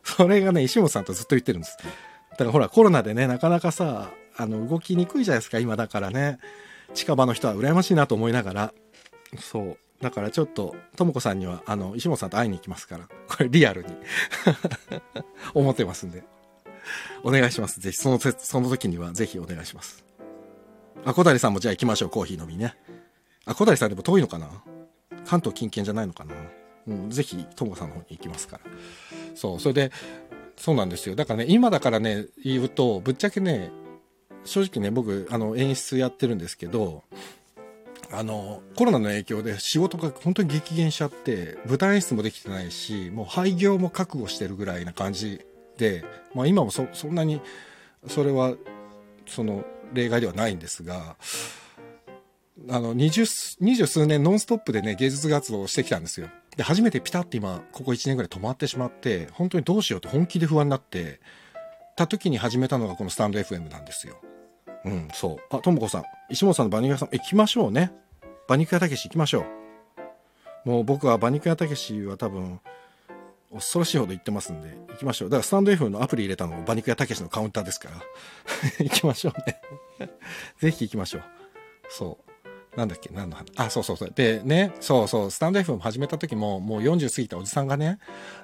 [0.02, 1.76] それがね、石本さんとずっと言ってるんです。
[2.30, 6.38] だからほら、コロナでね、なかなかさ、あの、動きにくいじゃないですか、今だからね。
[6.94, 8.74] 近場の人は羨ましいなと思いながら。
[9.38, 9.78] そう。
[10.00, 13.08] だからちょっと、ともこさんには、あの、石本さんと会いに行きますから。
[13.28, 13.88] これリアルに。
[15.54, 16.22] 思ってますんで。
[17.22, 17.80] お願いします。
[17.80, 20.04] ぜひ、その、その時にはぜひお願いします。
[21.04, 22.74] あ、小谷さんもじゃあ行きましょう、コーヒー飲みね。
[23.44, 24.48] あ、小谷さんでも遠いのかな？
[25.26, 26.34] 関東近県じゃないのかな？
[26.88, 28.70] うん、ぜひ、ともさんの方に行きますから。
[29.34, 29.92] そう、それで、
[30.56, 31.14] そうなんですよ。
[31.14, 33.70] だからね、今だからね、言うと、ぶっちゃけね、
[34.44, 37.04] 正直ね、僕、あの、演出やってるんですけど、
[38.10, 45.44] あの、コロナの影響で仕事が本当に激減しちゃって、舞台演出もできてないし、もう廃業も覚悟してるぐらいな感じ、
[46.34, 47.40] まあ今もそ、そんなに、
[48.06, 48.54] それは、
[49.26, 51.16] その、例外ではないんですが、
[52.68, 53.24] あの、二十、
[53.60, 56.28] 二十数年ノンストップでね、芸術活動をしてきたんですよ。
[56.56, 61.20] で、初めてピタッて今、ここ1年ぐらい止まってしまって、本当にどうしようって本気で不安になって、
[61.96, 64.16] た時に始めたのがこのスタンド FM なんですよ。
[64.84, 65.56] うん、そう。
[65.56, 67.92] あ、ともこさん、石本さんの馬肉屋さん、行きましょうね。
[68.48, 69.44] 馬肉屋たけし行きましょ
[70.64, 70.68] う。
[70.68, 72.60] もう僕は馬肉屋たけしは多分、
[73.52, 75.30] 恐ろしいほど言ってますんで、行きましょう。
[75.30, 77.96] だからスタンド F のアプリ入れたの馬肉屋たけしのカウンターですから。
[78.84, 79.60] 行きましょうね。
[80.60, 81.22] ぜひ行きましょう。
[81.88, 82.28] そう。
[82.76, 83.10] なんだっけ？
[83.12, 83.46] 何の話？
[83.56, 84.12] あ、そうそうそう。
[84.14, 87.98] でね、そうそう、スタンド FM 始めた時も、もう40過ぎたおじさんがね、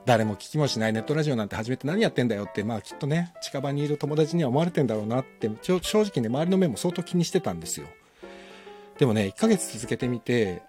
[0.06, 7.86] 誰も聞きもしないネットラジオなんて始めて何やってんだよって、まあきっとね、近場にいる友達には思われてんだろうなって、正直ね、周りの目も相当気にしてたんですよ。
[8.98, 10.62] でもね、1ヶ月続けてみて、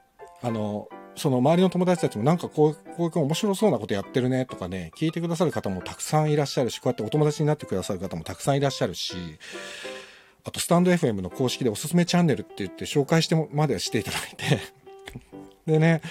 [0.43, 9.15] あの、その周りの友達たちもなんかこう、こういう面白そうなことやってるねとかね、聞いてくださる方もたくさんいらっしゃるし、こうやってお友達になってくださる方もたくさんいらっしゃるし、
[10.43, 14.59] あとスタンド FM の公式でおすすめチャンネルって言って紹介してもまではしていただいて、
[15.65, 16.01] でね、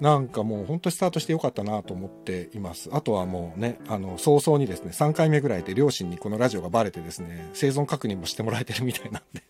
[0.00, 2.88] なんかもう本当にスタートしてよかったなと思っています。
[2.92, 9.42] あとはもうね、あの、早々にですね、3回目ぐらいで両親にこのラジオがバレてですね、生存確認もしてもらえてるみたいなんで、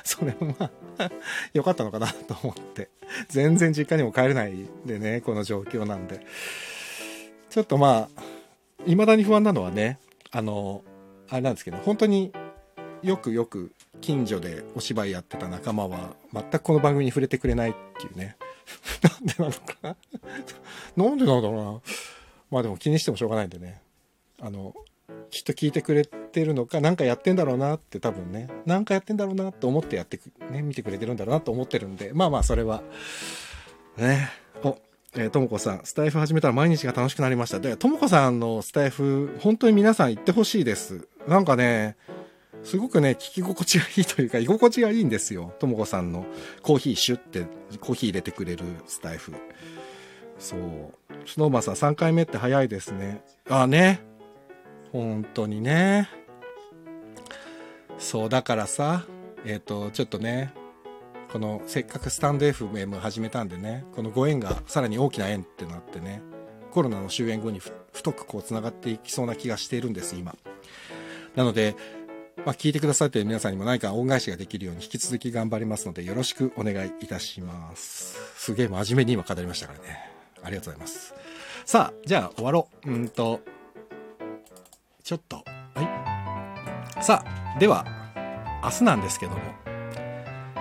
[0.04, 1.10] それもまあ、
[1.52, 2.88] よかったのかなと思って、
[3.28, 6.20] 全然実家にも帰れないでね、この状況なんで。
[7.50, 8.22] ちょっとまあ、
[8.84, 9.98] 未だに不安なのはね、
[10.30, 10.82] あの、
[11.28, 12.32] あれなんですけど、本当に
[13.02, 18.36] よくよく近所でお芝居やってた仲間は全くこの番組に触れてくれないっていうね。
[19.02, 19.96] なんでなのかな
[21.04, 21.80] なんでなんだろうな。
[22.50, 23.80] まあでも気にしてもしょうがないんでね。
[24.40, 24.74] あの、
[25.30, 32.82] きっと聞いてくれてるのか、なんかやってんだろうなって多分ね、なんかやってんだろうなと思ってやってく、ね、見てくれてるんだろうなと思ってるんで、まあまあそれは、
[33.96, 34.30] ね。
[34.62, 34.78] お、
[35.16, 37.60] えともこさん、スタイフ始めたら毎日が楽しくなりました。
[37.60, 41.08] で、ともこさんのスタイフ、本当に皆さん行ってほしいです。
[41.26, 41.96] なんかね、
[42.62, 45.54] すごくね、聞き心地がいいというか、居心地がいいんですよ。
[45.58, 46.26] ともこさんの
[46.62, 47.46] コーヒーシュって、
[47.80, 49.32] コーヒー入れてくれるスタイフ。
[50.38, 50.60] そう。
[51.26, 53.22] スノーマンさん3回目って早いですね。
[53.48, 54.07] ああね。
[54.92, 56.08] 本当にね。
[57.98, 59.04] そう、だからさ、
[59.44, 60.52] えっ、と、ちょっとね、
[61.32, 66.22] このせっかくスタンド FM 始めたんでね、このご縁がさらに大きな縁ってなってね、
[66.70, 67.60] コロナの終焉後に
[67.92, 70.34] 太くこう繋がっていきそうな気がしているんです、今。
[71.36, 71.76] なので、
[72.44, 78.16] まあ、聞いてくださっている皆さんにも何か恩返しができるように引き続き頑張りますのでよろしくお願いいたします。
[78.36, 80.10] すげえ真面目に今語りましたからね。
[80.42, 81.14] ありがとうございます。
[81.66, 82.90] さあ、じゃあ終わろう。
[82.90, 83.40] うんと、
[85.08, 85.42] ちょっと、
[85.74, 87.02] はい。
[87.02, 87.86] さあ、では、
[88.62, 89.38] 明日なんですけども、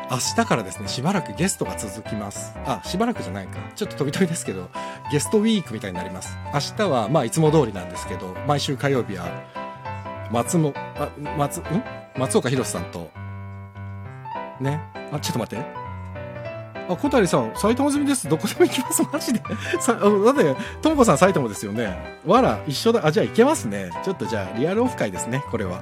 [0.10, 2.56] 明日からですね、しばらくゲストが続きます。
[2.66, 3.58] あ、しばらくじゃないか。
[3.76, 4.70] ちょっと飛び飛びですけど、
[5.12, 6.38] ゲストウィークみたいになります。
[6.54, 9.26] 明日は、まあ、いつも通りなんですけど、毎週火曜日は、
[10.32, 11.84] 松も、あ、松、ん？
[12.18, 13.12] 松岡弘さんと、
[14.62, 14.80] ね？
[15.12, 15.87] あ、ちょっと待って。
[16.90, 18.28] あ、小谷さん、埼玉済みです。
[18.30, 19.04] どこでも行きます。
[19.12, 19.42] マジで。
[19.80, 20.02] さ、だっ
[20.36, 22.18] て、ともこさん埼玉ですよね。
[22.26, 23.06] わら、一緒だ。
[23.06, 23.90] あ、じゃあ行けますね。
[24.04, 25.82] ちょっとじゃあ、リアルオフ会ですね、これは。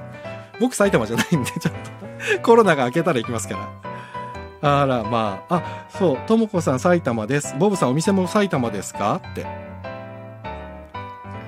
[0.60, 1.74] 僕埼玉じゃないんで、 ちょっ
[2.36, 3.68] と、コロナが明けたら行きますか
[4.62, 4.80] ら。
[4.82, 7.54] あら、まあ、あ、そう、ともこさん埼玉です。
[7.58, 9.20] ボブさんお店も埼玉ですか？
[9.32, 9.46] って。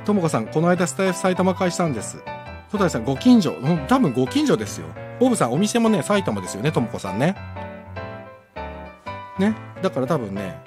[0.05, 2.23] ともこさん、この間スタイフ埼玉会したんです。
[2.71, 3.55] 小谷さん、ご近所。
[3.89, 4.87] 多分ご近所ですよ。
[5.19, 7.35] ボブさん、お店もね、埼玉ですよね、ともこさんね。
[9.39, 9.55] ね。
[9.83, 10.61] だから多分ね、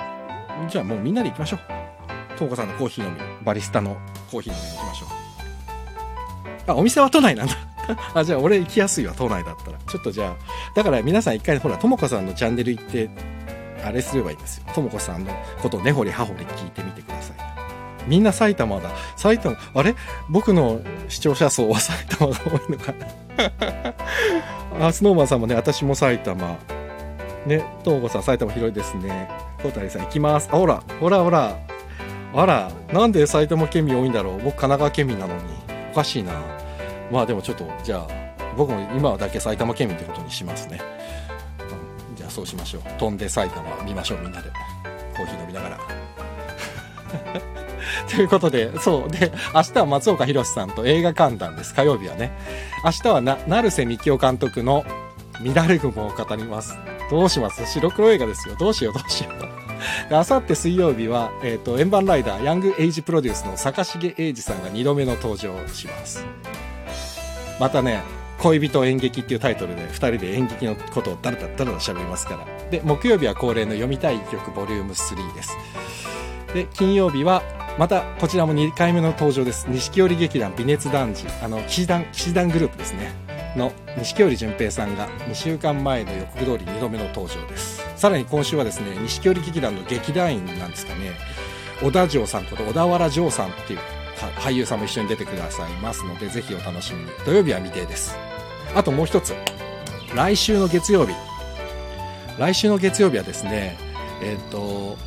[0.69, 1.59] じゃあもうみんなで行きましょう。
[2.37, 3.97] ともこさんのコーヒー飲み、バリスタの
[4.31, 5.09] コーヒー飲みに行きましょう。
[6.67, 7.53] あ、お店は都内なんだ。
[8.13, 9.77] あ、じゃあ俺行きやすいわ、都内だったら。
[9.87, 10.35] ちょっとじゃあ、
[10.75, 13.09] だから皆さん一回ほら、ともこさんのチャンネル行って、
[13.83, 14.65] あれすればいいんですよ。
[14.73, 17.37] ともこさんのことを根掘り葉掘り聞いてみてください。
[18.07, 18.89] みんな埼玉だ。
[19.15, 19.95] 埼玉、あれ？
[20.29, 22.93] 僕の視聴者層は埼玉が多いのか
[24.79, 24.87] な？
[24.87, 26.57] あ、スノーマンさんもね、私も埼玉。
[27.45, 29.29] ね、ともこさん埼玉広いですね。
[29.63, 30.49] 小谷さん行きます。
[30.51, 31.57] あ、ほら、ほらほら。
[32.33, 35.41] あら、なんで埼玉県民多いんだろう僕神奈川県民なのに。
[35.91, 36.33] おかしいな。
[37.11, 38.07] まあでもちょっと、じゃあ、
[38.55, 40.79] 僕も今はだけ埼玉県民ってことにしますね。
[42.09, 42.81] うんじゃあそうしましょう。
[42.97, 44.49] 飛んで埼玉見ましょう、みんなで。
[45.15, 45.77] コーヒー飲みながら。
[48.09, 49.11] ということで、そう。
[49.11, 51.73] で、明日は松岡弘さんと映画観覧です。
[51.73, 52.31] 火曜日はね。
[52.83, 54.85] 明日はな、成瀬幹雄監督の
[55.43, 56.77] 乱れ雲を語ります。
[57.09, 57.65] どうします？
[57.65, 58.55] 白黒映画ですよ。
[58.59, 59.31] どうしよう、どうしよ
[60.09, 60.15] う？
[60.15, 66.25] あさって水曜日は、えっ、と、円盤ライダー、ヤングエイジプロデュースの坂重英二さんが2度目の登場します。
[67.59, 68.01] またね、
[68.39, 72.45] 恋人演劇っていうタイトルで2人で演劇のことをだらだらだらだら喋りますから。
[72.69, 75.57] で、木曜日は恒例の読みたい曲ボリューム3です。
[76.53, 77.43] で、金曜日は、
[77.79, 79.67] またこちらも2回目の登場です。
[79.69, 83.13] 錦織劇団微熱男児、あの、騎士団、騎士団グループですね。
[83.55, 87.83] の錦織淳平さんが2週間前の予告通り2度目の登場です。
[87.95, 91.11] さらに今週はですね、錦織劇団の劇団員なんですかね。
[91.81, 93.79] 小田城さんこと小田原城さんっていう
[94.37, 97.09] 俳優さんも一緒に出てくださいますので、ぜひお楽しみに。
[97.25, 98.15] 土曜日は未定です。
[98.75, 99.33] あともう一つ。
[100.15, 101.13] 来週の月曜日。
[102.37, 103.77] 来週の月曜日はですね、
[104.21, 104.97] えっ、ー、と、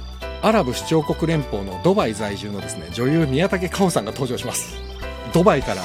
[0.42, 4.76] アラブ首長国連邦のドバイ在住のですね、女優宮武かおさんが登場します。
[5.32, 5.82] ドバイから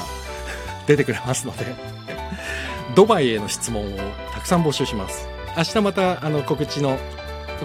[0.86, 1.89] 出てくれますので
[2.94, 3.96] ドバイへの質問を
[4.32, 5.28] たくさん募集します。
[5.56, 6.98] 明日またあの告知の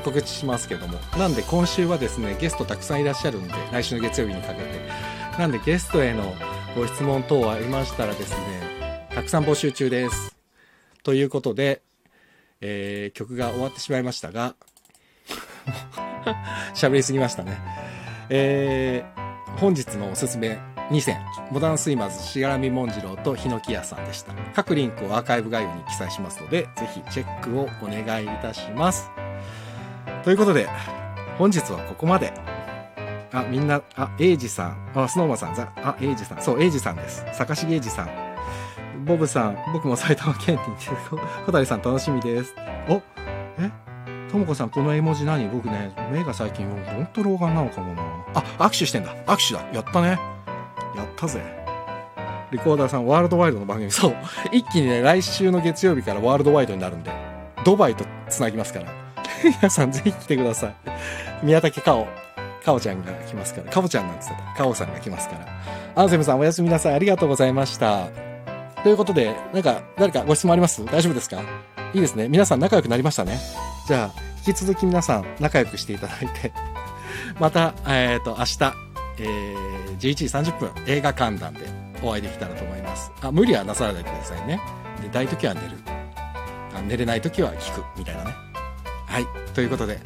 [0.01, 0.99] 告知しますけども。
[1.17, 4.89] なんで今週はですね、ゲストたくさんいらっしゃるんで、来週の月曜日にかけて。
[5.39, 6.33] なんでゲストへの
[6.75, 10.35] ご質問等ありましたらですね、たくさん募集中です。
[11.03, 11.81] ということで、
[12.61, 14.55] えー、曲が終わってしまいましたが、
[16.73, 17.57] 喋りすぎましたね。
[18.29, 20.59] えー、本日のおすすめ
[20.91, 21.19] 2選、
[21.51, 24.33] モダンスイマーズしがらみもんじろうとヒノキ屋さんでした。
[24.53, 29.09] 各リンクをアーカイブ概要に記載しますので、ぜひチェックをお願いいたします。
[30.23, 30.67] ということで、
[31.37, 32.33] 本日はここまで。
[33.33, 37.25] あ、みんな、あ、エイジさん、あ、スノーマンさん、あ、エイジさん、そう、エイジさんです。
[37.33, 38.09] 坂重エイジさん。
[39.03, 40.87] ボブさん、僕も埼玉県にいて、
[41.45, 42.55] 小谷さん楽しみです。
[42.87, 43.01] お
[43.59, 43.71] え？
[44.31, 45.49] ともこさん、この絵文字何？
[45.49, 48.03] 僕ね、目が最近、ほんと老眼なのかもな。
[48.35, 49.13] あ、握手してんだ。
[49.25, 49.61] 握手だ。
[49.73, 50.17] やったね。
[50.95, 51.41] やったぜ。
[52.51, 53.91] リコーダーさん、ワールドワイドの番組。
[53.91, 54.15] そう。
[54.51, 57.11] 一気にね、来週の月曜日からワールドワイドになるんで、
[57.63, 58.85] ドバイと繋ぎますから。
[59.43, 60.75] 皆さんぜひ来てください。
[61.43, 62.07] 宮武かお。
[62.63, 63.71] かおちゃんが来ますから。
[63.71, 64.63] かおちゃんなんつってた。
[64.63, 65.45] かおさんが来ますから。
[65.95, 66.93] アンセムさんおやすみなさい。
[66.93, 68.07] ありがとうございました。
[68.83, 70.83] ということで、なんか、誰かご質問あります？
[70.85, 71.41] 大丈夫ですか？
[71.93, 72.27] いいですね。
[72.27, 73.39] 皆さん仲良くなりましたね。
[73.87, 76.51] じゃあ、引き続き皆さん仲良くしていただいて、
[77.39, 78.84] また、えっ、ー、と、明日、
[79.19, 81.61] えー、11時30分、映画観覧で
[82.01, 83.11] お会いできたらと思います。
[83.21, 84.59] あ、無理はなさらないでくださいね。
[85.01, 85.67] で、大時は寝る。
[86.75, 88.35] あ寝れない時は聞く、みたいなね。
[89.07, 89.25] はい。
[89.53, 89.99] ということで、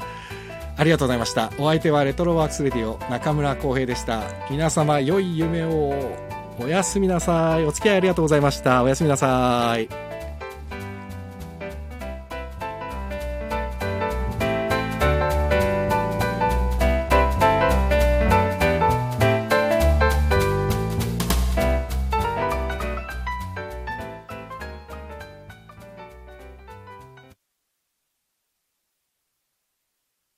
[0.77, 1.51] ありがとうございました。
[1.57, 4.23] お相手はレトロワークスレディオ中村浩平でした。
[4.49, 6.29] 皆様良い夢を。
[6.61, 7.65] おやすみなさい。
[7.65, 8.83] お付き合いありがとうございました。
[8.83, 10.08] おやすみなさい。